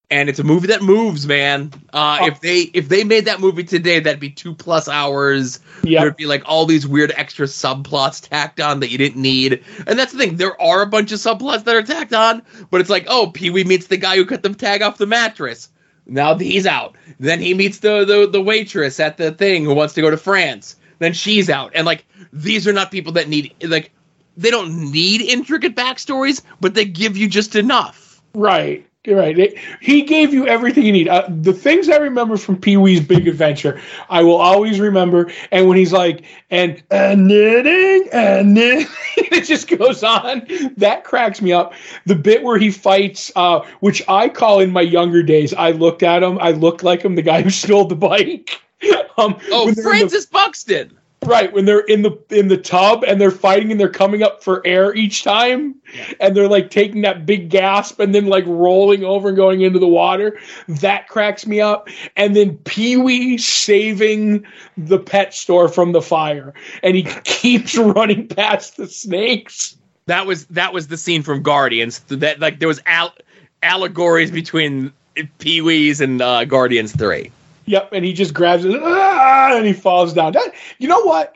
and 0.09 0.29
it's 0.29 0.39
a 0.39 0.43
movie 0.43 0.67
that 0.67 0.81
moves, 0.81 1.27
man. 1.27 1.71
Uh, 1.93 2.19
Oh. 2.21 2.27
If 2.27 2.39
they 2.41 2.61
if 2.61 2.87
they 2.89 3.03
made 3.03 3.25
that 3.25 3.39
movie 3.39 3.63
today, 3.63 3.99
that'd 3.99 4.19
be 4.19 4.29
two 4.29 4.53
plus 4.55 4.87
hours. 4.87 5.59
Yep. 5.83 6.01
There'd 6.01 6.17
be 6.17 6.25
like 6.25 6.43
all 6.45 6.65
these 6.65 6.87
weird 6.87 7.11
extra 7.15 7.45
subplots 7.45 8.27
tacked 8.27 8.59
on 8.59 8.79
that 8.79 8.89
you 8.89 8.97
didn't 8.97 9.21
need. 9.21 9.63
And 9.85 9.99
that's 9.99 10.13
the 10.13 10.17
thing. 10.17 10.37
There 10.37 10.59
are 10.61 10.81
a 10.81 10.87
bunch 10.87 11.11
of 11.11 11.19
subplots 11.19 11.65
that 11.65 11.75
are 11.75 11.83
tacked 11.83 12.13
on, 12.13 12.41
but 12.71 12.79
it's 12.81 12.89
like, 12.89 13.05
oh, 13.07 13.31
Pee 13.33 13.49
Wee 13.49 13.63
meets 13.65 13.87
the 13.87 13.97
guy 13.97 14.15
who 14.15 14.25
cut 14.25 14.43
the 14.43 14.53
tag 14.53 14.81
off 14.81 14.97
the 14.97 15.05
mattress. 15.05 15.69
Now 16.05 16.37
he's 16.37 16.65
out. 16.65 16.95
Then 17.19 17.41
he 17.41 17.53
meets 17.53 17.79
the, 17.79 18.05
the 18.05 18.27
the 18.27 18.41
waitress 18.41 18.99
at 19.01 19.17
the 19.17 19.31
thing 19.31 19.65
who 19.65 19.75
wants 19.75 19.93
to 19.95 20.01
go 20.01 20.09
to 20.09 20.17
France. 20.17 20.77
Then 20.99 21.11
she's 21.13 21.49
out. 21.49 21.71
And 21.75 21.85
like 21.85 22.05
these 22.31 22.65
are 22.67 22.73
not 22.73 22.91
people 22.91 23.11
that 23.13 23.27
need 23.27 23.53
like 23.61 23.91
they 24.37 24.49
don't 24.51 24.91
need 24.91 25.21
intricate 25.21 25.75
backstories, 25.75 26.41
but 26.61 26.75
they 26.75 26.85
give 26.85 27.17
you 27.17 27.27
just 27.27 27.55
enough. 27.55 28.21
Right. 28.33 28.86
You're 29.05 29.17
right. 29.17 29.39
It, 29.39 29.57
he 29.79 30.01
gave 30.01 30.33
you 30.33 30.47
everything 30.47 30.85
you 30.85 30.91
need. 30.91 31.07
Uh, 31.07 31.25
the 31.29 31.53
things 31.53 31.87
I 31.87 31.95
remember 31.95 32.35
from 32.35 32.59
Pee 32.59 32.75
Wee's 32.75 32.99
Big 32.99 33.25
Adventure, 33.25 33.79
I 34.09 34.21
will 34.23 34.35
always 34.35 34.81
remember. 34.81 35.31
And 35.49 35.69
when 35.69 35.77
he's 35.77 35.93
like, 35.93 36.25
and, 36.49 36.83
and 36.91 37.25
knitting, 37.25 38.09
and 38.11 38.53
knitting, 38.53 38.87
it 39.17 39.45
just 39.45 39.69
goes 39.69 40.03
on. 40.03 40.45
That 40.75 41.05
cracks 41.05 41.41
me 41.41 41.53
up. 41.53 41.73
The 42.05 42.15
bit 42.15 42.43
where 42.43 42.57
he 42.57 42.69
fights, 42.69 43.31
uh, 43.37 43.61
which 43.79 44.01
I 44.09 44.27
call 44.27 44.59
in 44.59 44.71
my 44.71 44.81
younger 44.81 45.23
days, 45.23 45.53
I 45.53 45.71
looked 45.71 46.03
at 46.03 46.21
him, 46.21 46.37
I 46.39 46.51
looked 46.51 46.83
like 46.83 47.01
him, 47.03 47.15
the 47.15 47.21
guy 47.21 47.41
who 47.43 47.49
stole 47.49 47.85
the 47.85 47.95
bike. 47.95 48.61
Um, 49.19 49.35
Oh, 49.51 49.65
when 49.65 49.73
the- 49.73 49.81
Francis 49.81 50.27
Buxton. 50.27 50.95
Right 51.25 51.51
when 51.51 51.65
they're 51.65 51.79
in 51.81 52.03
the 52.03 52.17
in 52.29 52.47
the 52.47 52.57
tub 52.57 53.03
and 53.03 53.19
they're 53.19 53.31
fighting 53.31 53.71
and 53.71 53.79
they're 53.79 53.89
coming 53.89 54.23
up 54.23 54.43
for 54.43 54.65
air 54.65 54.93
each 54.95 55.23
time, 55.23 55.75
and 56.19 56.35
they're 56.35 56.47
like 56.47 56.69
taking 56.69 57.01
that 57.01 57.25
big 57.25 57.49
gasp 57.49 57.99
and 57.99 58.13
then 58.13 58.27
like 58.27 58.45
rolling 58.45 59.03
over 59.03 59.29
and 59.29 59.35
going 59.35 59.61
into 59.61 59.79
the 59.79 59.87
water. 59.87 60.39
That 60.67 61.07
cracks 61.07 61.45
me 61.45 61.59
up. 61.59 61.89
And 62.15 62.35
then 62.35 62.57
Pee 62.59 62.97
Wee 62.97 63.37
saving 63.37 64.45
the 64.77 64.99
pet 64.99 65.33
store 65.33 65.67
from 65.67 65.91
the 65.91 66.01
fire, 66.01 66.53
and 66.83 66.95
he 66.95 67.03
keeps 67.23 67.75
running 67.75 68.27
past 68.27 68.77
the 68.77 68.87
snakes. 68.87 69.75
That 70.05 70.27
was 70.27 70.45
that 70.45 70.71
was 70.71 70.87
the 70.87 70.97
scene 70.97 71.23
from 71.23 71.41
Guardians. 71.41 71.99
That 72.07 72.39
like 72.39 72.59
there 72.59 72.69
was 72.69 72.79
al- 72.85 73.15
allegories 73.63 74.31
between 74.31 74.93
Pee 75.39 75.61
Wee's 75.61 75.99
and 75.99 76.21
uh, 76.21 76.45
Guardians 76.45 76.95
Three. 76.95 77.31
Yep, 77.67 77.89
and 77.93 78.03
he 78.03 78.13
just 78.13 78.33
grabs 78.33 78.65
it 78.65 78.81
ah, 78.81 79.55
and 79.55 79.65
he 79.65 79.73
falls 79.73 80.13
down. 80.13 80.33
That, 80.33 80.53
you 80.79 80.87
know 80.87 81.01
what? 81.01 81.35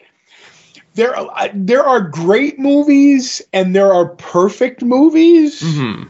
There, 0.96 1.16
are, 1.16 1.50
there 1.54 1.84
are 1.84 2.02
great 2.02 2.58
movies 2.58 3.42
and 3.54 3.76
there 3.76 3.94
are 3.94 4.08
perfect 4.08 4.82
movies. 4.82 5.62
Mm-hmm. 5.62 6.08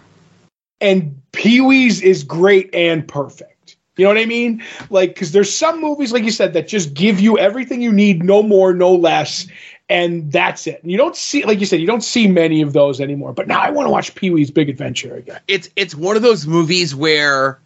and 0.79 1.21
Pee 1.31 1.61
Wee's 1.61 2.01
is 2.01 2.23
great 2.23 2.73
and 2.73 3.07
perfect. 3.07 3.77
You 3.97 4.05
know 4.05 4.11
what 4.11 4.21
I 4.21 4.25
mean? 4.25 4.63
Like, 4.89 5.13
because 5.13 5.31
there's 5.31 5.53
some 5.53 5.81
movies, 5.81 6.11
like 6.11 6.23
you 6.23 6.31
said, 6.31 6.53
that 6.53 6.67
just 6.67 6.93
give 6.93 7.19
you 7.19 7.37
everything 7.37 7.81
you 7.81 7.91
need, 7.91 8.23
no 8.23 8.41
more, 8.41 8.73
no 8.73 8.93
less, 8.95 9.47
and 9.89 10.31
that's 10.31 10.65
it. 10.65 10.81
And 10.81 10.91
you 10.91 10.97
don't 10.97 11.15
see, 11.15 11.43
like 11.43 11.59
you 11.59 11.65
said, 11.65 11.81
you 11.81 11.87
don't 11.87 12.03
see 12.03 12.27
many 12.27 12.61
of 12.61 12.73
those 12.73 13.01
anymore. 13.01 13.33
But 13.33 13.47
now 13.47 13.59
I 13.59 13.69
want 13.69 13.87
to 13.87 13.91
watch 13.91 14.15
Pee 14.15 14.31
Wee's 14.31 14.49
Big 14.49 14.69
Adventure 14.69 15.15
again. 15.15 15.41
It's 15.47 15.69
it's 15.75 15.93
one 15.93 16.15
of 16.15 16.21
those 16.21 16.47
movies 16.47 16.95
where, 16.95 17.59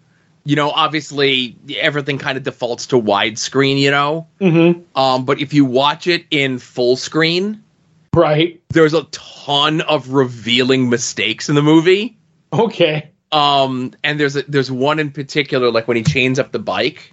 you 0.45 0.55
know, 0.55 0.69
obviously 0.69 1.57
everything 1.77 2.17
kind 2.19 2.37
of 2.37 2.43
defaults 2.43 2.87
to 2.87 3.01
widescreen, 3.01 3.79
you 3.79 3.91
know. 3.91 4.27
Mm-hmm. 4.39 4.81
Um, 4.97 5.25
but 5.25 5.41
if 5.41 5.53
you 5.53 5.65
watch 5.65 6.07
it 6.07 6.25
in 6.31 6.59
full 6.59 6.95
screen, 6.95 7.61
Right? 8.13 8.61
there's 8.69 8.93
a 8.93 9.03
ton 9.11 9.81
of 9.81 10.09
revealing 10.09 10.89
mistakes 10.89 11.49
in 11.49 11.55
the 11.55 11.61
movie. 11.63 12.15
Okay. 12.53 13.09
Um, 13.31 13.91
and 14.03 14.17
there's 14.19 14.35
a, 14.37 14.43
there's 14.43 14.71
one 14.71 14.99
in 14.99 15.11
particular, 15.11 15.69
like 15.71 15.87
when 15.87 15.97
he 15.97 16.03
chains 16.03 16.39
up 16.39 16.51
the 16.51 16.59
bike 16.59 17.11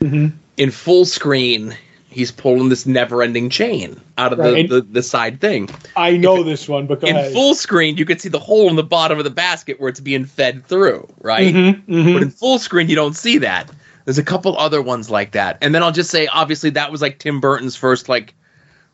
Mm-hmm. 0.00 0.36
in 0.58 0.70
full 0.70 1.04
screen, 1.06 1.74
he's 2.10 2.32
pulling 2.32 2.68
this 2.68 2.86
never-ending 2.86 3.50
chain 3.50 4.00
out 4.16 4.32
of 4.32 4.38
Right. 4.38 4.68
the, 4.68 4.76
the 4.80 4.86
the 4.92 5.02
side 5.02 5.40
thing. 5.40 5.68
I 5.96 6.16
know 6.16 6.42
this 6.42 6.68
one, 6.68 6.86
because 6.86 7.08
in 7.08 7.16
ahead. 7.16 7.32
full 7.32 7.54
screen, 7.54 7.96
you 7.96 8.04
can 8.04 8.18
see 8.18 8.28
the 8.28 8.38
hole 8.38 8.68
in 8.70 8.76
the 8.76 8.82
bottom 8.82 9.18
of 9.18 9.24
the 9.24 9.30
basket 9.30 9.78
where 9.80 9.88
it's 9.88 10.00
being 10.00 10.24
fed 10.24 10.64
through, 10.66 11.06
right? 11.20 11.54
Mhm, 11.54 11.84
mhm. 11.86 12.12
But 12.14 12.22
in 12.22 12.30
full 12.30 12.58
screen, 12.58 12.88
you 12.88 12.96
don't 12.96 13.14
see 13.16 13.38
that. 13.38 13.70
There's 14.04 14.18
a 14.18 14.22
couple 14.24 14.56
other 14.56 14.80
ones 14.80 15.10
like 15.10 15.32
that, 15.32 15.58
and 15.60 15.74
then 15.74 15.82
I'll 15.82 15.92
just 15.92 16.10
say, 16.10 16.26
obviously, 16.28 16.70
that 16.70 16.90
was 16.90 17.02
like 17.02 17.18
Tim 17.18 17.40
Burton's 17.40 17.76
first 17.76 18.08
like 18.08 18.34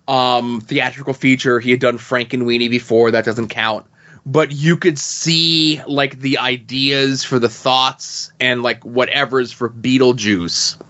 um 0.09 0.61
theatrical 0.61 1.15
feature. 1.15 1.61
He 1.61 1.71
had 1.71 1.81
done 1.81 1.99
Frankenweenie 1.99 2.69
before. 2.69 3.11
That 3.13 3.25
doesn't 3.25 3.49
count. 3.49 3.87
But 4.27 4.53
you 4.53 4.77
could 4.77 4.99
see 4.99 5.81
like 5.87 6.21
the 6.21 6.39
ideas 6.39 7.23
for 7.25 7.39
the 7.39 7.49
thoughts 7.49 8.33
and 8.41 8.63
like 8.63 8.83
whatever's 8.85 9.53
for 9.53 9.69
Beetlejuice 9.71 10.81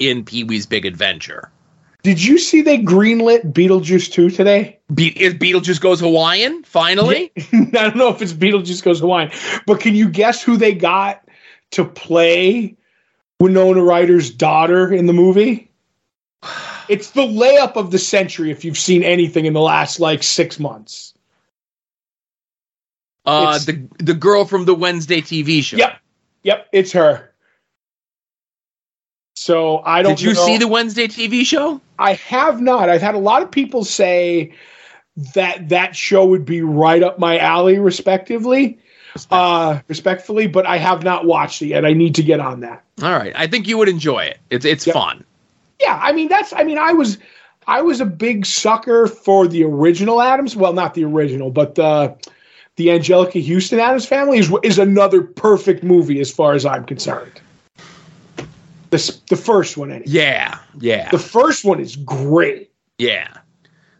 in 0.00 0.24
Pee 0.24 0.42
Wee's 0.42 0.66
Big 0.66 0.84
Adventure. 0.84 1.50
Did 2.02 2.24
you 2.24 2.38
see 2.38 2.62
they 2.62 2.78
greenlit 2.78 3.52
Beetlejuice 3.52 4.10
2 4.10 4.30
today? 4.30 4.78
Be- 4.92 5.20
is 5.22 5.34
Beetlejuice 5.34 5.80
goes 5.80 6.00
Hawaiian 6.00 6.64
finally? 6.64 7.30
I 7.52 7.66
don't 7.72 7.96
know 7.96 8.08
if 8.08 8.22
it's 8.22 8.32
Beetlejuice 8.32 8.82
Goes 8.82 9.00
Hawaiian, 9.00 9.30
but 9.66 9.80
can 9.80 9.94
you 9.94 10.08
guess 10.08 10.42
who 10.42 10.56
they 10.56 10.74
got 10.74 11.22
to 11.72 11.84
play 11.84 12.74
Winona 13.38 13.82
Ryder's 13.82 14.30
daughter 14.30 14.92
in 14.92 15.06
the 15.06 15.12
movie? 15.12 15.70
It's 16.88 17.12
the 17.12 17.20
layup 17.20 17.76
of 17.76 17.92
the 17.92 18.00
century 18.00 18.50
if 18.50 18.64
you've 18.64 18.76
seen 18.76 19.04
anything 19.04 19.44
in 19.44 19.52
the 19.52 19.60
last 19.60 20.00
like 20.00 20.24
six 20.24 20.58
months. 20.58 21.14
Uh, 23.24 23.52
It's- 23.54 23.66
the 23.66 23.88
the 24.02 24.14
girl 24.14 24.44
from 24.44 24.64
the 24.64 24.74
Wednesday 24.74 25.20
TV 25.20 25.62
show. 25.62 25.76
Yep. 25.76 25.98
Yep, 26.42 26.66
it's 26.72 26.90
her. 26.90 27.29
So 29.40 29.80
I 29.86 30.02
don't 30.02 30.16
Did 30.18 30.20
you 30.20 30.34
know- 30.34 30.44
see 30.44 30.58
the 30.58 30.68
Wednesday 30.68 31.08
TV 31.08 31.46
show? 31.46 31.80
I 31.98 32.12
have 32.12 32.60
not. 32.60 32.90
I've 32.90 33.00
had 33.00 33.14
a 33.14 33.18
lot 33.18 33.40
of 33.42 33.50
people 33.50 33.84
say 33.86 34.52
that 35.34 35.70
that 35.70 35.96
show 35.96 36.26
would 36.26 36.44
be 36.44 36.60
right 36.60 37.02
up 37.02 37.18
my 37.18 37.38
alley, 37.38 37.78
respectively, 37.78 38.78
uh, 39.30 39.78
respectfully, 39.88 40.46
but 40.46 40.66
I 40.66 40.76
have 40.76 41.04
not 41.04 41.24
watched 41.24 41.62
it 41.62 41.68
yet. 41.68 41.86
I 41.86 41.94
need 41.94 42.14
to 42.16 42.22
get 42.22 42.38
on 42.38 42.60
that. 42.60 42.82
All 43.02 43.12
right, 43.12 43.32
I 43.34 43.46
think 43.46 43.66
you 43.66 43.78
would 43.78 43.88
enjoy 43.88 44.24
it. 44.24 44.36
It's 44.50 44.66
it's 44.66 44.86
Yep. 44.86 44.92
fun. 44.94 45.24
Yeah, 45.80 45.98
I 46.02 46.12
mean 46.12 46.28
that's. 46.28 46.52
I 46.52 46.62
mean 46.62 46.76
I 46.76 46.92
was, 46.92 47.16
I 47.66 47.80
was 47.80 48.02
a 48.02 48.06
big 48.06 48.44
sucker 48.44 49.06
for 49.06 49.48
the 49.48 49.64
original 49.64 50.20
Addams. 50.20 50.54
Well, 50.54 50.74
not 50.74 50.92
the 50.92 51.04
original, 51.04 51.50
but 51.50 51.76
the 51.76 52.14
the 52.76 52.88
Anjelica 52.88 53.42
Huston 53.42 53.80
Addams 53.80 54.04
Family 54.04 54.36
is 54.36 54.52
is 54.62 54.78
another 54.78 55.22
perfect 55.22 55.82
movie 55.82 56.20
as 56.20 56.30
far 56.30 56.52
as 56.52 56.66
I'm 56.66 56.84
concerned. 56.84 57.40
The 58.90 59.18
the 59.28 59.36
first 59.36 59.76
one, 59.76 59.90
anyway. 59.90 60.04
Yeah, 60.06 60.58
yeah, 60.80 61.10
The 61.10 61.18
first 61.18 61.64
one 61.64 61.80
is 61.80 61.96
great. 61.96 62.70
yeah. 62.98 63.28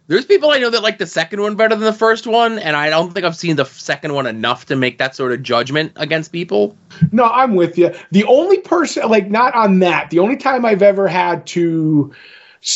There's 0.08 0.24
people 0.24 0.50
I 0.50 0.58
know 0.58 0.70
that 0.70 0.82
like 0.82 0.98
the 0.98 1.06
second 1.06 1.40
one 1.40 1.54
better 1.54 1.76
than 1.76 1.84
the 1.84 1.92
first 1.92 2.26
one, 2.26 2.58
and 2.58 2.74
I 2.74 2.90
don't 2.90 3.14
think 3.14 3.24
I've 3.24 3.36
seen 3.36 3.54
the 3.54 3.64
second 3.64 4.12
one 4.12 4.26
enough 4.26 4.66
to 4.66 4.74
make 4.74 4.98
that 4.98 5.14
sort 5.14 5.30
of 5.30 5.40
judgment 5.44 5.92
against 5.94 6.32
people. 6.32 6.76
No, 7.12 7.26
I'm 7.26 7.54
with 7.54 7.78
you. 7.78 7.94
The 8.10 8.24
only 8.24 8.58
person, 8.58 9.08
like, 9.08 9.30
not 9.30 9.54
on 9.54 9.78
that. 9.78 10.10
The 10.10 10.18
only 10.18 10.36
time 10.36 10.64
I've 10.64 10.82
ever 10.82 11.06
had 11.06 11.46
to 11.48 12.12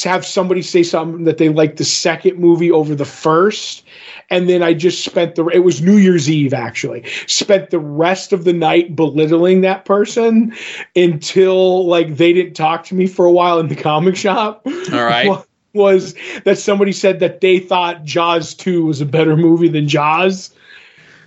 have 0.04 0.24
somebody 0.24 0.62
say 0.62 0.82
something 0.82 1.24
that 1.24 1.38
they 1.38 1.48
liked 1.48 1.76
the 1.76 1.84
second 1.84 2.38
movie 2.38 2.70
over 2.70 2.94
the 2.94 3.04
first, 3.04 3.84
and 4.30 4.48
then 4.48 4.62
I 4.62 4.72
just 4.72 5.04
spent 5.04 5.34
the. 5.34 5.46
It 5.48 5.58
was 5.58 5.82
New 5.82 5.96
Year's 5.96 6.30
Eve 6.30 6.54
actually. 6.54 7.04
Spent 7.26 7.70
the 7.70 7.78
rest 7.78 8.32
of 8.32 8.44
the 8.44 8.52
night 8.52 8.96
belittling 8.96 9.60
that 9.60 9.84
person 9.84 10.54
until 10.96 11.86
like 11.86 12.16
they 12.16 12.32
didn't 12.32 12.54
talk 12.54 12.84
to 12.84 12.94
me 12.94 13.06
for 13.06 13.26
a 13.26 13.32
while 13.32 13.60
in 13.60 13.68
the 13.68 13.76
comic 13.76 14.16
shop. 14.16 14.66
All 14.66 15.04
right. 15.04 15.44
Was 15.74 16.14
that 16.44 16.56
somebody 16.56 16.92
said 16.92 17.18
that 17.18 17.40
they 17.40 17.58
thought 17.58 18.04
Jaws 18.04 18.54
2 18.54 18.86
was 18.86 19.00
a 19.00 19.04
better 19.04 19.36
movie 19.36 19.66
than 19.66 19.88
Jaws? 19.88 20.54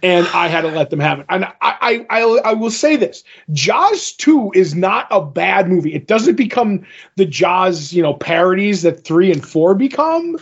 And 0.04 0.28
I 0.28 0.48
had 0.48 0.62
to 0.62 0.68
let 0.70 0.90
them 0.90 1.00
have 1.00 1.20
it. 1.20 1.26
And 1.30 1.46
I, 1.46 1.52
I, 1.62 2.06
I, 2.10 2.22
I 2.46 2.54
will 2.54 2.72
say 2.72 2.96
this: 2.96 3.24
Jaws 3.52 4.12
two 4.12 4.52
is 4.56 4.76
not 4.76 5.08
a 5.12 5.22
bad 5.22 5.70
movie. 5.70 5.94
It 5.94 6.08
doesn't 6.08 6.36
become 6.36 6.86
the 7.16 7.26
Jaws, 7.26 7.94
you 7.94 8.02
know, 8.02 8.14
parodies 8.14 8.82
that 8.84 9.04
three 9.04 9.32
and 9.32 9.46
four 9.46 9.76
become. 9.76 10.38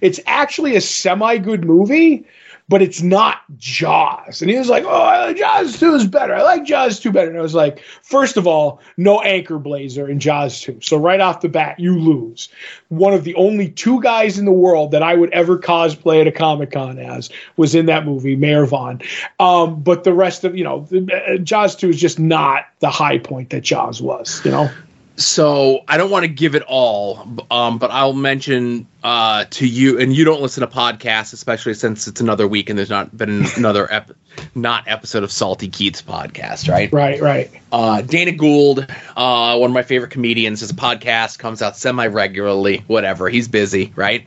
It's 0.00 0.20
actually 0.26 0.76
a 0.76 0.80
semi 0.80 1.38
good 1.38 1.64
movie, 1.64 2.24
but 2.72 2.80
it's 2.80 3.02
not 3.02 3.42
Jaws. 3.58 4.40
And 4.40 4.50
he 4.50 4.56
was 4.56 4.70
like, 4.70 4.84
"Oh, 4.86 5.34
Jaws 5.34 5.78
two 5.78 5.94
is 5.94 6.06
better. 6.06 6.34
I 6.34 6.40
like 6.40 6.64
Jaws 6.64 6.98
two 6.98 7.12
better." 7.12 7.28
And 7.28 7.38
I 7.38 7.42
was 7.42 7.54
like, 7.54 7.80
first 8.00 8.38
of 8.38 8.46
all, 8.46 8.80
no 8.96 9.20
anchor 9.20 9.58
blazer 9.58 10.08
in 10.08 10.18
Jaws 10.18 10.58
two, 10.58 10.80
so 10.80 10.96
right 10.96 11.20
off 11.20 11.42
the 11.42 11.50
bat, 11.50 11.78
you 11.78 11.98
lose. 11.98 12.48
One 12.88 13.12
of 13.12 13.24
the 13.24 13.34
only 13.34 13.68
two 13.68 14.00
guys 14.00 14.38
in 14.38 14.46
the 14.46 14.52
world 14.52 14.92
that 14.92 15.02
I 15.02 15.12
would 15.12 15.28
ever 15.34 15.58
cosplay 15.58 16.22
at 16.22 16.26
a 16.26 16.32
Comic 16.32 16.72
Con 16.72 16.98
as 16.98 17.28
was 17.58 17.74
in 17.74 17.84
that 17.86 18.06
movie, 18.06 18.36
Mayor 18.36 18.64
Vaughn. 18.64 19.02
Um, 19.38 19.82
but 19.82 20.04
the 20.04 20.14
rest 20.14 20.44
of 20.44 20.56
you 20.56 20.64
know, 20.64 20.88
uh, 21.12 21.36
Jaws 21.36 21.76
two 21.76 21.90
is 21.90 22.00
just 22.00 22.18
not 22.18 22.64
the 22.78 22.88
high 22.88 23.18
point 23.18 23.50
that 23.50 23.60
Jaws 23.60 24.00
was. 24.00 24.40
You 24.46 24.50
know. 24.50 24.70
So 25.16 25.80
I 25.88 25.96
don't 25.96 26.10
want 26.10 26.24
to 26.24 26.28
give 26.28 26.54
it 26.54 26.62
all, 26.62 27.26
um, 27.50 27.78
but 27.78 27.90
I'll 27.90 28.12
mention 28.12 28.86
uh, 29.02 29.44
to 29.50 29.66
you, 29.66 29.98
and 29.98 30.14
you 30.14 30.24
don't 30.24 30.40
listen 30.40 30.62
to 30.62 30.66
podcasts, 30.66 31.32
especially 31.32 31.74
since 31.74 32.08
it's 32.08 32.20
another 32.20 32.48
week 32.48 32.70
and 32.70 32.78
there's 32.78 32.90
not 32.90 33.16
been 33.16 33.44
another 33.56 33.90
ep- 33.92 34.12
not 34.54 34.84
episode 34.86 35.22
of 35.22 35.30
Salty 35.30 35.68
Keats 35.68 36.00
podcast, 36.02 36.68
right? 36.68 36.92
Right, 36.92 37.20
right. 37.20 37.50
Uh, 37.70 38.02
Dana 38.02 38.32
Gould, 38.32 38.86
uh, 39.16 39.56
one 39.58 39.70
of 39.70 39.74
my 39.74 39.82
favorite 39.82 40.10
comedians, 40.10 40.60
has 40.60 40.70
a 40.70 40.74
podcast, 40.74 41.38
comes 41.38 41.62
out 41.62 41.76
semi 41.76 42.06
regularly. 42.06 42.78
Whatever, 42.86 43.28
he's 43.28 43.48
busy, 43.48 43.92
right? 43.96 44.26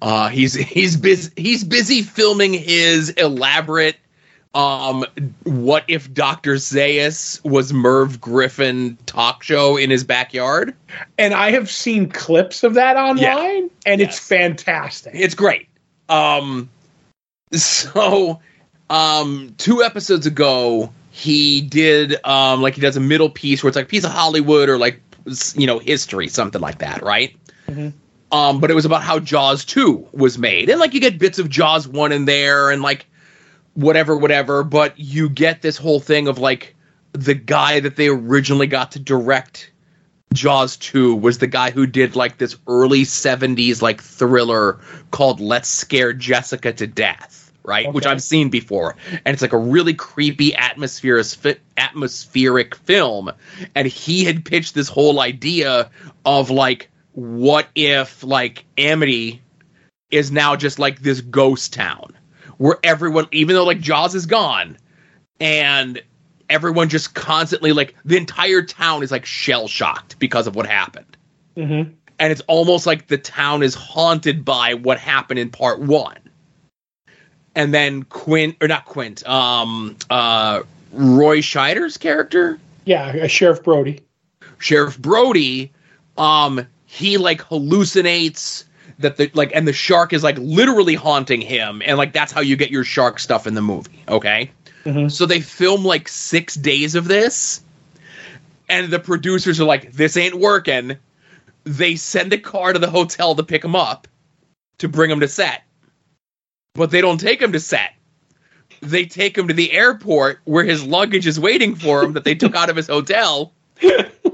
Uh, 0.00 0.28
he's 0.28 0.54
he's 0.54 0.96
busy 0.96 1.30
he's 1.36 1.62
busy 1.62 2.02
filming 2.02 2.52
his 2.52 3.10
elaborate 3.10 3.96
um 4.54 5.04
what 5.44 5.84
if 5.88 6.12
Dr. 6.12 6.56
Zaius 6.56 7.42
was 7.44 7.72
Merv 7.72 8.20
Griffin 8.20 8.98
talk 9.06 9.42
show 9.42 9.76
in 9.78 9.88
his 9.88 10.04
backyard. 10.04 10.74
And 11.16 11.32
I 11.32 11.50
have 11.52 11.70
seen 11.70 12.10
clips 12.10 12.62
of 12.62 12.74
that 12.74 12.96
online 12.98 13.62
Yeah. 13.64 13.68
and 13.86 14.00
Yes. 14.00 14.16
it's 14.18 14.28
fantastic. 14.28 15.12
It's 15.14 15.34
great. 15.34 15.68
Um 16.10 16.68
so 17.52 18.40
um 18.90 19.54
two 19.58 19.82
episodes 19.82 20.26
ago 20.26 20.92
he 21.10 21.62
did 21.62 22.22
um 22.24 22.60
like 22.62 22.74
he 22.74 22.80
does 22.80 22.96
a 22.96 23.00
middle 23.00 23.30
piece 23.30 23.62
where 23.62 23.68
it's 23.68 23.76
like 23.76 23.86
a 23.86 23.88
piece 23.88 24.04
of 24.04 24.10
Hollywood 24.10 24.68
or 24.68 24.76
like 24.78 25.00
you 25.54 25.66
know 25.66 25.78
history 25.78 26.28
something 26.28 26.60
like 26.60 26.78
that, 26.78 27.02
right? 27.02 27.34
Mhm. 27.68 27.92
Um 28.32 28.60
but 28.60 28.70
it 28.70 28.74
was 28.74 28.84
about 28.84 29.02
how 29.02 29.18
Jaws 29.18 29.64
2 29.64 30.08
was 30.12 30.36
made. 30.38 30.68
And 30.68 30.78
like 30.80 30.92
you 30.92 31.00
get 31.00 31.18
bits 31.18 31.38
of 31.38 31.48
Jaws 31.48 31.88
1 31.88 32.12
in 32.12 32.26
there 32.26 32.70
and 32.70 32.82
like 32.82 33.06
whatever 33.74 34.16
whatever, 34.16 34.62
but 34.62 34.98
you 34.98 35.28
get 35.28 35.62
this 35.62 35.76
whole 35.76 36.00
thing 36.00 36.28
of 36.28 36.38
like 36.38 36.74
the 37.12 37.34
guy 37.34 37.80
that 37.80 37.96
they 37.96 38.08
originally 38.08 38.66
got 38.66 38.92
to 38.92 38.98
direct 38.98 39.70
Jaws 40.32 40.76
2 40.78 41.14
was 41.16 41.38
the 41.38 41.46
guy 41.46 41.70
who 41.70 41.86
did 41.86 42.16
like 42.16 42.38
this 42.38 42.56
early 42.66 43.02
70s 43.02 43.82
like 43.82 44.02
thriller 44.02 44.80
called 45.10 45.40
Let's 45.40 45.68
Scare 45.68 46.12
Jessica 46.12 46.72
to 46.72 46.86
Death, 46.86 47.52
right? 47.62 47.92
Which 47.92 48.06
I've 48.06 48.22
seen 48.22 48.48
before. 48.48 48.96
And 49.10 49.34
it's 49.34 49.42
like 49.42 49.52
a 49.52 49.58
really 49.58 49.94
creepy 49.94 50.54
atmospheric 50.54 51.26
atmospheric 51.76 52.74
film 52.74 53.30
and 53.74 53.86
he 53.86 54.24
had 54.24 54.44
pitched 54.44 54.74
this 54.74 54.88
whole 54.88 55.20
idea 55.20 55.90
of 56.24 56.50
like 56.50 56.88
what 57.12 57.68
if 57.74 58.24
like 58.24 58.64
Amity 58.78 59.42
is 60.10 60.30
now 60.30 60.56
just 60.56 60.78
like 60.78 61.00
this 61.00 61.20
ghost 61.20 61.74
town 61.74 62.16
where 62.62 62.78
everyone 62.84 63.26
even 63.32 63.56
though 63.56 63.64
like 63.64 63.80
Jaws 63.80 64.14
is 64.14 64.26
gone 64.26 64.76
and 65.40 66.00
everyone 66.48 66.88
just 66.88 67.12
constantly 67.12 67.72
like 67.72 67.96
the 68.04 68.16
entire 68.16 68.62
town 68.62 69.02
is 69.02 69.10
like 69.10 69.26
shell 69.26 69.66
shocked 69.66 70.16
because 70.20 70.46
of 70.46 70.54
what 70.54 70.66
happened 70.66 71.16
Mhm. 71.56 71.92
and 72.20 72.32
it's 72.32 72.40
almost 72.42 72.86
like 72.86 73.08
the 73.08 73.18
town 73.18 73.64
is 73.64 73.74
haunted 73.74 74.44
by 74.44 74.74
what 74.74 74.98
happened 74.98 75.40
in 75.40 75.50
part 75.50 75.80
one 75.80 76.16
and 77.56 77.74
then 77.74 78.04
quint 78.04 78.56
or 78.60 78.68
not 78.68 78.84
quint 78.84 79.26
um 79.26 79.96
uh 80.08 80.62
roy 80.92 81.38
scheider's 81.40 81.96
character 81.98 82.60
Yeah, 82.84 83.22
uh, 83.24 83.26
Sheriff 83.26 83.64
Brody. 83.64 84.00
sheriff 84.58 84.98
brody 85.00 85.72
um 86.16 86.64
he 86.86 87.16
like 87.16 87.40
hallucinates 87.40 88.64
that 89.02 89.16
the 89.16 89.30
like 89.34 89.52
and 89.54 89.68
the 89.68 89.72
shark 89.72 90.12
is 90.12 90.22
like 90.22 90.36
literally 90.38 90.94
haunting 90.94 91.40
him 91.40 91.82
and 91.84 91.98
like 91.98 92.12
that's 92.12 92.32
how 92.32 92.40
you 92.40 92.56
get 92.56 92.70
your 92.70 92.84
shark 92.84 93.18
stuff 93.18 93.46
in 93.46 93.54
the 93.54 93.62
movie 93.62 94.02
okay? 94.08 94.50
Mhm. 94.84 95.10
so 95.10 95.26
they 95.26 95.40
film 95.40 95.84
like 95.84 96.08
six 96.08 96.54
days 96.54 96.94
of 96.94 97.06
this 97.06 97.62
and 98.72 98.90
the 98.90 98.98
producers 98.98 99.60
are 99.60 99.64
like 99.64 99.92
this 99.92 100.16
ain't 100.16 100.34
working. 100.34 100.96
They 101.64 101.96
send 101.96 102.32
a 102.32 102.38
car 102.38 102.72
to 102.72 102.78
the 102.78 102.90
hotel 102.90 103.34
to 103.34 103.42
pick 103.42 103.64
him 103.64 103.76
up 103.76 104.08
to 104.78 104.88
bring 104.88 105.10
him 105.10 105.20
to 105.20 105.28
set. 105.28 105.62
But 106.74 106.90
they 106.90 107.02
don't 107.02 107.18
take 107.18 107.40
him 107.40 107.52
to 107.52 107.60
set. 107.60 107.94
They 108.80 109.04
take 109.04 109.36
him 109.36 109.46
to 109.48 109.54
the 109.54 109.72
airport 109.72 110.40
where 110.44 110.64
his 110.64 110.84
luggage 110.84 111.26
is 111.26 111.38
waiting 111.38 111.76
for 111.76 112.02
him 112.02 112.14
that 112.14 112.24
they 112.24 112.34
took 112.34 112.56
out 112.56 112.70
of 112.70 112.76
his 112.76 112.88
hotel 112.88 113.52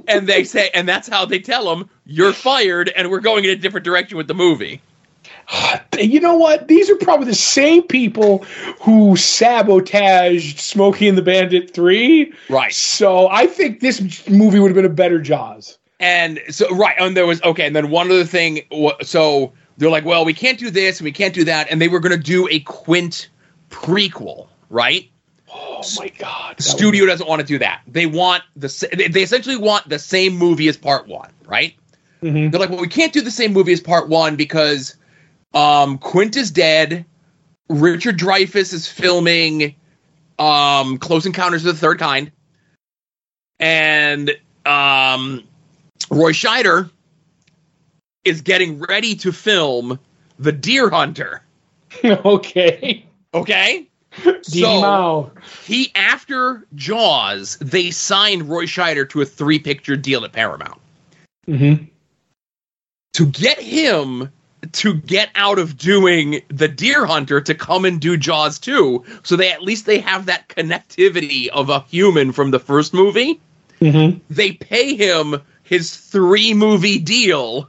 and 0.08 0.26
they 0.26 0.44
say 0.44 0.70
and 0.74 0.88
that's 0.88 1.08
how 1.08 1.24
they 1.24 1.38
tell 1.38 1.70
him 1.72 1.88
you're 2.06 2.32
fired 2.32 2.88
and 2.90 3.10
we're 3.10 3.20
going 3.20 3.44
in 3.44 3.50
a 3.50 3.56
different 3.56 3.84
direction 3.84 4.16
with 4.16 4.26
the 4.28 4.34
movie 4.34 4.80
You 5.98 6.20
know 6.20 6.36
what? 6.36 6.68
These 6.68 6.88
are 6.90 6.94
probably 6.96 7.26
the 7.26 7.34
same 7.34 7.82
people 7.82 8.44
who 8.80 9.16
sabotaged 9.16 10.60
Smokey 10.60 11.08
and 11.08 11.18
the 11.18 11.22
Bandit 11.22 11.74
3. 11.74 12.32
right 12.48 12.72
So 12.72 13.28
I 13.28 13.46
think 13.48 13.80
this 13.80 14.28
movie 14.28 14.60
would 14.60 14.68
have 14.68 14.76
been 14.76 14.84
a 14.84 14.88
better 14.88 15.20
Jaws. 15.20 15.76
and 16.00 16.40
so 16.50 16.72
right 16.76 16.94
and 17.00 17.16
there 17.16 17.26
was 17.26 17.42
okay 17.42 17.66
and 17.66 17.74
then 17.74 17.90
one 17.90 18.06
other 18.10 18.24
thing 18.24 18.60
so 19.02 19.52
they're 19.76 19.90
like 19.90 20.04
well 20.04 20.24
we 20.24 20.32
can't 20.34 20.58
do 20.58 20.70
this 20.70 21.00
and 21.00 21.04
we 21.04 21.12
can't 21.12 21.34
do 21.34 21.44
that 21.44 21.66
and 21.70 21.80
they 21.82 21.88
were 21.88 21.98
going 22.00 22.16
to 22.16 22.22
do 22.22 22.46
a 22.50 22.60
quint 22.60 23.28
prequel 23.70 24.46
right 24.70 25.10
Oh 25.80 25.84
my 25.96 26.08
God. 26.08 26.56
That 26.56 26.62
studio 26.62 27.06
doesn't 27.06 27.28
want 27.28 27.40
to 27.40 27.46
do 27.46 27.58
that 27.58 27.82
they 27.86 28.06
want 28.06 28.42
the 28.56 28.88
they 28.96 29.08
they 29.08 29.22
essentially 29.22 29.56
want 29.56 29.88
the 29.88 29.98
same 29.98 30.36
movie 30.36 30.68
as 30.68 30.76
part 30.76 31.06
one 31.06 31.30
right 31.46 31.74
would- 32.20 32.32
Mhm. 32.34 32.50
they're 32.50 32.58
like 32.60 32.70
well 32.70 32.80
we 32.80 32.88
can't 32.88 33.12
do 33.12 33.20
the 33.20 33.30
same 33.30 33.52
movie 33.52 33.72
as 33.72 33.80
part 33.80 34.08
one 34.08 34.34
because 34.36 34.96
um 35.54 35.98
quint 35.98 36.36
is 36.36 36.50
dead 36.50 37.04
richard 37.68 38.18
dreyfuss 38.18 38.72
is 38.72 38.88
filming 38.88 39.76
um 40.38 40.98
close 40.98 41.26
encounters 41.26 41.64
of 41.64 41.74
the 41.74 41.80
third 41.80 41.98
kind 42.00 42.32
and 43.60 44.30
um 44.66 45.44
roy 46.10 46.32
scheider 46.32 46.90
is 48.24 48.40
getting 48.42 48.78
ready 48.80 49.14
to 49.16 49.32
film 49.32 49.98
the 50.38 50.52
deer 50.52 50.90
hunter 50.90 51.42
okay. 52.04 53.06
okay 53.32 53.88
Mao. 54.54 55.30
he 55.66 55.92
after 55.94 56.66
jaws 56.74 57.56
they 57.60 57.90
signed 57.90 58.48
roy 58.48 58.64
scheider 58.64 59.08
to 59.10 59.20
a 59.20 59.24
three 59.24 59.58
picture 59.58 59.96
deal 59.96 60.24
at 60.24 60.32
paramount 60.32 60.80
hmm 61.46 61.74
to 63.14 63.26
get 63.26 63.58
him 63.58 64.30
to 64.72 64.94
get 64.94 65.30
out 65.34 65.58
of 65.58 65.76
doing 65.76 66.42
the 66.48 66.68
deer 66.68 67.06
hunter 67.06 67.40
to 67.40 67.54
come 67.54 67.84
and 67.84 68.00
do 68.00 68.16
jaws 68.16 68.58
2 68.58 69.04
so 69.22 69.36
they 69.36 69.50
at 69.50 69.62
least 69.62 69.86
they 69.86 69.98
have 70.00 70.26
that 70.26 70.48
connectivity 70.48 71.48
of 71.48 71.70
a 71.70 71.80
human 71.80 72.32
from 72.32 72.50
the 72.50 72.58
first 72.60 72.92
movie 72.94 73.40
hmm 73.80 74.10
they 74.30 74.52
pay 74.52 74.96
him 74.96 75.36
his 75.62 75.96
three 75.96 76.54
movie 76.54 76.98
deal 76.98 77.68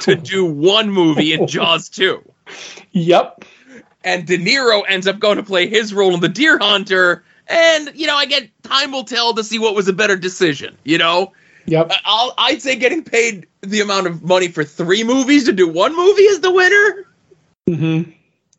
to 0.00 0.14
do 0.32 0.44
one 0.44 0.90
movie 0.90 1.32
in 1.32 1.46
jaws 1.46 1.88
2 1.88 2.22
Yep. 2.92 3.44
And 4.06 4.26
de 4.26 4.38
niro 4.38 4.82
ends 4.88 5.06
up 5.06 5.18
going 5.18 5.36
to 5.36 5.42
play 5.42 5.66
his 5.66 5.92
role 5.92 6.14
in 6.14 6.20
the 6.20 6.28
deer 6.28 6.56
hunter 6.58 7.22
and 7.48 7.90
you 7.94 8.06
know 8.06 8.16
i 8.16 8.24
get 8.24 8.48
time 8.62 8.90
will 8.92 9.04
tell 9.04 9.34
to 9.34 9.44
see 9.44 9.58
what 9.58 9.74
was 9.74 9.86
a 9.88 9.92
better 9.92 10.16
decision 10.16 10.74
you 10.84 10.96
know 10.96 11.32
Yep. 11.66 11.90
I'll, 12.04 12.32
I'd 12.38 12.62
say 12.62 12.76
getting 12.76 13.02
paid 13.02 13.46
the 13.62 13.80
amount 13.80 14.06
of 14.06 14.22
money 14.22 14.46
for 14.48 14.62
three 14.62 15.02
movies 15.02 15.44
to 15.46 15.52
do 15.52 15.66
one 15.68 15.96
movie 15.96 16.22
is 16.22 16.40
the 16.40 16.52
winner. 16.52 17.06
hmm 17.66 18.10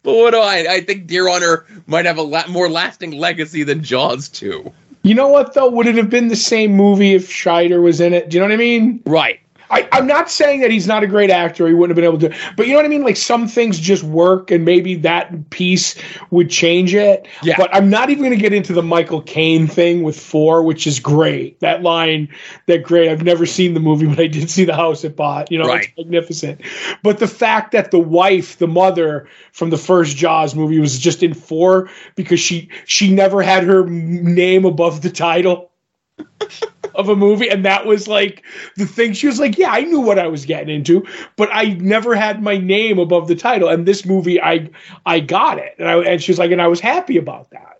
But 0.04 0.14
what 0.18 0.32
do 0.32 0.40
I? 0.40 0.66
I 0.70 0.82
think 0.82 1.08
Deer 1.08 1.30
Hunter 1.30 1.66
might 1.88 2.04
have 2.06 2.18
a 2.18 2.22
la- 2.22 2.48
more 2.48 2.70
lasting 2.70 3.12
legacy 3.12 3.64
than 3.64 3.82
Jaws 3.82 4.28
2. 4.28 4.74
You 5.04 5.16
know 5.16 5.30
what 5.30 5.54
though? 5.54 5.70
Would 5.70 5.88
it 5.88 5.96
have 5.96 6.10
been 6.10 6.28
the 6.28 6.36
same 6.36 6.74
movie 6.74 7.14
if 7.16 7.30
Scheider 7.30 7.82
was 7.82 8.02
in 8.02 8.14
it? 8.14 8.30
Do 8.30 8.36
you 8.36 8.42
know 8.42 8.48
what 8.48 8.54
I 8.54 8.58
mean? 8.58 9.02
Right. 9.06 9.40
I, 9.70 9.88
I'm 9.92 10.08
not 10.08 10.30
saying 10.30 10.62
that 10.62 10.72
he's 10.72 10.88
not 10.88 11.04
a 11.04 11.08
great 11.08 11.30
actor. 11.30 11.68
He 11.68 11.74
wouldn't 11.74 11.98
have 11.98 12.02
been 12.02 12.14
able 12.14 12.30
to, 12.30 12.54
but 12.56 12.68
you 12.68 12.74
know 12.74 12.80
what 12.80 12.86
I 12.86 12.90
mean. 12.90 13.04
Like 13.04 13.18
some 13.18 13.48
things 13.48 13.80
just 13.80 14.04
work, 14.04 14.50
and 14.52 14.64
maybe 14.64 14.96
that 14.96 15.50
piece 15.50 15.96
would 16.32 16.50
change 16.50 16.94
it. 16.96 17.28
Yeah. 17.44 17.56
But 17.58 17.74
I'm 17.76 17.90
not 17.90 18.10
even 18.10 18.24
going 18.24 18.36
to 18.36 18.42
get 18.42 18.54
into 18.54 18.74
the 18.74 18.82
Michael 18.84 19.22
Caine 19.22 19.68
thing 19.68 20.04
with 20.04 20.20
four, 20.20 20.64
which 20.64 20.88
is 20.88 21.00
great. 21.00 21.60
That 21.60 21.82
line, 21.84 22.30
that 22.68 22.84
great. 22.84 23.10
I've 23.10 23.24
never 23.24 23.46
seen 23.46 23.74
the 23.74 23.80
movie, 23.80 24.06
but 24.08 24.20
I 24.20 24.28
did 24.28 24.50
see 24.50 24.64
the 24.66 24.76
house 24.76 25.04
it 25.04 25.16
bought. 25.16 25.52
You 25.52 25.60
know, 25.60 25.68
Right. 25.68 25.86
it's 25.86 25.98
magnificent. 25.98 26.62
But 27.04 27.20
the 27.20 27.28
fact 27.28 27.72
that 27.74 27.92
the 27.92 28.00
wife, 28.00 28.58
the 28.58 28.68
mother 28.68 29.28
from 29.52 29.70
the 29.70 29.78
first 29.78 30.16
Jaws 30.18 30.56
movie, 30.56 30.80
was 30.80 30.98
just 30.98 31.24
in 31.24 31.34
four 31.34 31.90
because 32.16 32.40
she 32.40 32.70
she 32.86 33.14
never 33.14 33.42
had 33.42 33.64
her 33.64 33.86
name 33.88 34.66
above 34.66 35.02
the 35.02 35.10
title 35.10 35.72
of 36.98 37.10
a 37.10 37.16
movie 37.16 37.50
and 37.50 37.64
that 37.64 37.86
was 37.86 38.08
like 38.08 38.44
the 38.76 38.86
thing. 38.86 39.14
She 39.14 39.28
was 39.28 39.40
like 39.40 39.58
yeah 39.58 39.72
i 39.72 39.82
knew 39.82 40.00
what 40.00 40.20
i 40.20 40.28
was 40.28 40.46
getting 40.46 40.74
into 40.74 41.06
but 41.36 41.50
i 41.52 41.66
never 41.80 42.16
had 42.16 42.42
my 42.42 42.58
name 42.58 43.00
above 43.00 43.28
the 43.28 43.36
title 43.36 43.70
and 43.70 43.86
this 43.86 44.06
movie 44.06 44.42
i 44.42 44.70
i 45.06 45.20
got 45.20 45.58
it. 45.58 45.76
And 45.80 45.88
i 45.88 45.98
and 46.04 46.22
she 46.22 46.32
was 46.32 46.40
like 46.40 46.52
and 46.52 46.62
i 46.62 46.68
was 46.68 46.80
happy 46.80 47.18
about 47.18 47.50
that. 47.52 47.80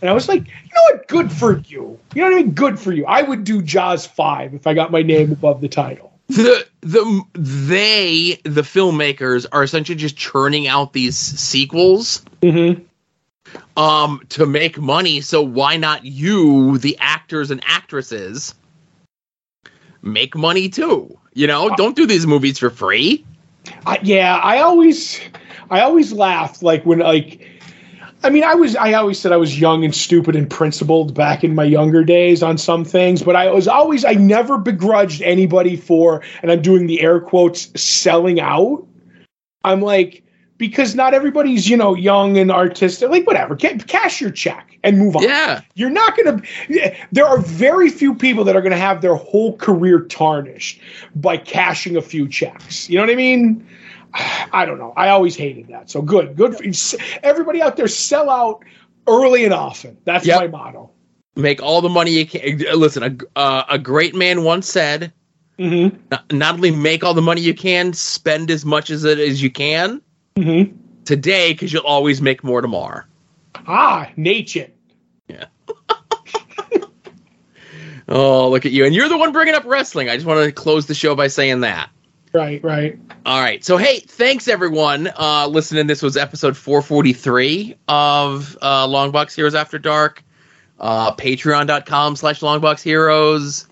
And 0.00 0.10
i 0.10 0.12
was 0.12 0.28
like 0.28 0.46
you 0.46 0.74
know 0.74 0.82
what? 0.92 1.08
Good 1.08 1.32
for 1.32 1.58
you. 1.58 1.98
You 2.14 2.22
know 2.22 2.30
what 2.30 2.34
i 2.34 2.42
mean? 2.42 2.52
Good 2.52 2.78
for 2.78 2.92
you. 2.92 3.04
I 3.06 3.22
would 3.22 3.44
do 3.44 3.62
jaws 3.62 4.06
5 4.06 4.54
if 4.54 4.66
i 4.66 4.74
got 4.74 4.90
my 4.90 5.02
name 5.02 5.32
above 5.32 5.60
the 5.60 5.68
title. 5.68 6.08
The 6.28 6.66
the 6.82 7.22
they 7.34 8.38
the 8.44 8.60
filmmakers 8.60 9.46
are 9.50 9.62
essentially 9.62 9.96
just 9.96 10.16
churning 10.16 10.66
out 10.66 10.92
these 10.92 11.16
sequels 11.16 12.22
mm-hmm. 12.42 12.82
um 13.80 14.20
to 14.28 14.44
make 14.44 14.78
money. 14.78 15.22
So 15.22 15.40
why 15.40 15.78
not 15.78 16.04
you, 16.04 16.76
the 16.78 16.98
actors 17.00 17.50
and 17.50 17.62
actresses, 17.64 18.54
make 20.12 20.34
money 20.36 20.68
too. 20.68 21.16
You 21.34 21.46
know, 21.46 21.68
uh, 21.68 21.76
don't 21.76 21.96
do 21.96 22.06
these 22.06 22.26
movies 22.26 22.58
for 22.58 22.70
free. 22.70 23.24
I, 23.86 23.98
yeah, 24.02 24.36
I 24.38 24.58
always, 24.60 25.20
I 25.70 25.80
always 25.80 26.12
laughed 26.12 26.62
like 26.62 26.84
when 26.84 27.00
like. 27.00 27.44
I 28.24 28.30
mean, 28.30 28.42
I 28.42 28.56
was 28.56 28.74
I 28.74 28.94
always 28.94 29.16
said 29.20 29.30
I 29.30 29.36
was 29.36 29.60
young 29.60 29.84
and 29.84 29.94
stupid 29.94 30.34
and 30.34 30.50
principled 30.50 31.14
back 31.14 31.44
in 31.44 31.54
my 31.54 31.62
younger 31.62 32.02
days 32.02 32.42
on 32.42 32.58
some 32.58 32.84
things, 32.84 33.22
but 33.22 33.36
I 33.36 33.48
was 33.52 33.68
always 33.68 34.04
I 34.04 34.14
never 34.14 34.58
begrudged 34.58 35.22
anybody 35.22 35.76
for 35.76 36.24
and 36.42 36.50
I'm 36.50 36.60
doing 36.60 36.88
the 36.88 37.00
air 37.00 37.20
quotes 37.20 37.70
selling 37.80 38.40
out. 38.40 38.84
I'm 39.62 39.82
like 39.82 40.24
because 40.58 40.96
not 40.96 41.14
everybody's, 41.14 41.68
you 41.68 41.76
know, 41.76 41.94
young 41.94 42.36
and 42.36 42.50
artistic, 42.50 43.08
like 43.08 43.26
whatever. 43.26 43.56
Cash 43.56 44.20
your 44.20 44.30
check 44.30 44.76
and 44.82 44.98
move 44.98 45.16
on. 45.16 45.22
Yeah. 45.22 45.62
You're 45.74 45.88
not 45.88 46.16
going 46.16 46.42
to 46.42 46.96
there 47.12 47.26
are 47.26 47.38
very 47.38 47.88
few 47.88 48.14
people 48.14 48.44
that 48.44 48.56
are 48.56 48.60
going 48.60 48.72
to 48.72 48.78
have 48.78 49.00
their 49.00 49.14
whole 49.14 49.56
career 49.56 50.00
tarnished 50.00 50.80
by 51.14 51.36
cashing 51.36 51.96
a 51.96 52.02
few 52.02 52.28
checks. 52.28 52.90
You 52.90 52.96
know 52.96 53.04
what 53.04 53.10
I 53.10 53.14
mean? 53.14 53.66
I 54.52 54.64
don't 54.66 54.78
know. 54.78 54.92
I 54.96 55.10
always 55.10 55.36
hated 55.36 55.68
that. 55.68 55.90
So 55.90 56.02
good, 56.02 56.36
good 56.36 56.56
for 56.56 56.64
you. 56.64 56.72
Everybody 57.22 57.62
out 57.62 57.76
there, 57.76 57.88
sell 57.88 58.28
out 58.28 58.64
early 59.06 59.44
and 59.44 59.54
often. 59.54 59.96
That's 60.04 60.26
yep. 60.26 60.40
my 60.40 60.48
motto. 60.48 60.90
Make 61.36 61.62
all 61.62 61.80
the 61.80 61.88
money 61.88 62.10
you 62.10 62.26
can. 62.26 62.58
Listen, 62.76 63.02
a, 63.04 63.38
uh, 63.38 63.64
a 63.68 63.78
great 63.78 64.16
man 64.16 64.42
once 64.42 64.68
said, 64.68 65.12
mm-hmm. 65.56 65.96
not, 66.10 66.32
not, 66.32 66.54
only 66.54 66.72
make 66.72 67.04
all 67.04 67.14
the 67.14 67.22
money 67.22 67.42
you 67.42 67.54
can, 67.54 67.92
spend 67.92 68.50
as 68.50 68.64
much 68.64 68.90
as 68.90 69.04
it 69.04 69.20
as 69.20 69.40
you 69.40 69.50
can 69.50 70.02
mm-hmm. 70.42 70.76
today, 71.04 71.52
because 71.52 71.72
you'll 71.72 71.82
always 71.86 72.20
make 72.22 72.42
more 72.44 72.60
tomorrow. 72.60 73.04
Ah, 73.66 74.10
nature. 74.16 74.68
Yeah. 75.28 75.46
oh, 78.08 78.48
look 78.50 78.66
at 78.66 78.72
you. 78.72 78.84
And 78.84 78.94
you're 78.94 79.08
the 79.08 79.18
one 79.18 79.32
bringing 79.32 79.54
up 79.54 79.64
wrestling. 79.64 80.08
I 80.08 80.16
just 80.16 80.26
want 80.26 80.44
to 80.44 80.52
close 80.52 80.86
the 80.86 80.94
show 80.94 81.14
by 81.14 81.28
saying 81.28 81.60
that. 81.60 81.90
Right, 82.32 82.62
right. 82.62 82.98
All 83.24 83.40
right. 83.40 83.64
So, 83.64 83.76
hey, 83.76 84.00
thanks 84.00 84.48
everyone 84.48 85.10
uh, 85.18 85.46
listening. 85.48 85.86
This 85.86 86.02
was 86.02 86.16
episode 86.16 86.56
443 86.56 87.76
of 87.88 88.56
uh, 88.60 88.86
Longbox 88.86 89.34
Heroes 89.34 89.54
After 89.54 89.78
Dark. 89.78 90.22
Uh, 90.78 91.14
Patreon.com 91.14 92.16
slash 92.16 92.40
Longbox 92.40 92.82
Heroes. 92.82 93.66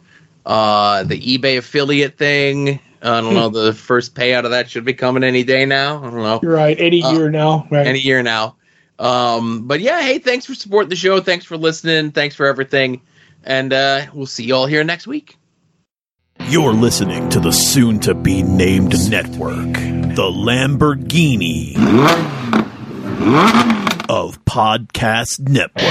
Uh, 0.45 1.05
the 1.05 1.21
eBay 1.21 1.59
affiliate 1.59 2.17
thing. 2.17 2.81
I 3.07 3.21
don't 3.21 3.35
know. 3.35 3.49
The 3.49 3.73
first 3.73 4.15
payout 4.15 4.45
of 4.45 4.51
that 4.51 4.69
should 4.71 4.85
be 4.85 4.95
coming 4.95 5.23
any 5.23 5.45
day 5.45 5.65
now. 5.65 5.99
I 5.99 6.11
don't 6.11 6.17
know. 6.17 6.41
You're 6.43 6.55
right. 6.55 6.79
Any 6.79 7.03
uh, 7.03 7.13
year 7.13 7.31
now. 7.31 7.67
Right. 7.71 7.87
Any 7.87 8.01
year 8.01 8.23
now. 8.23 8.57
Um, 8.99 9.67
but 9.67 9.81
yeah, 9.81 10.01
hey, 10.03 10.19
thanks 10.19 10.47
for 10.47 10.55
supporting 10.55 10.89
the 10.89 10.97
show. 10.97 11.21
Thanks 11.21 11.45
for 11.45 11.57
listening. 11.57 12.13
Thanks 12.13 12.35
for 12.35 12.47
everything. 12.47 13.03
And 13.45 13.73
uh, 13.73 14.07
we'll 14.13 14.27
see 14.27 14.45
you 14.45 14.55
all 14.55 14.67
here 14.67 14.83
next 14.83 15.07
week. 15.07 15.37
You're 16.49 16.75
listening 16.75 17.29
to 17.31 17.41
the 17.41 17.53
soon 17.53 18.01
to 18.01 18.15
be 18.15 18.43
named 18.43 19.11
network, 19.11 19.73
the 19.73 20.31
Lamborghini 20.31 21.77
of 24.09 24.45
podcast 24.45 25.41
networks. 25.49 25.87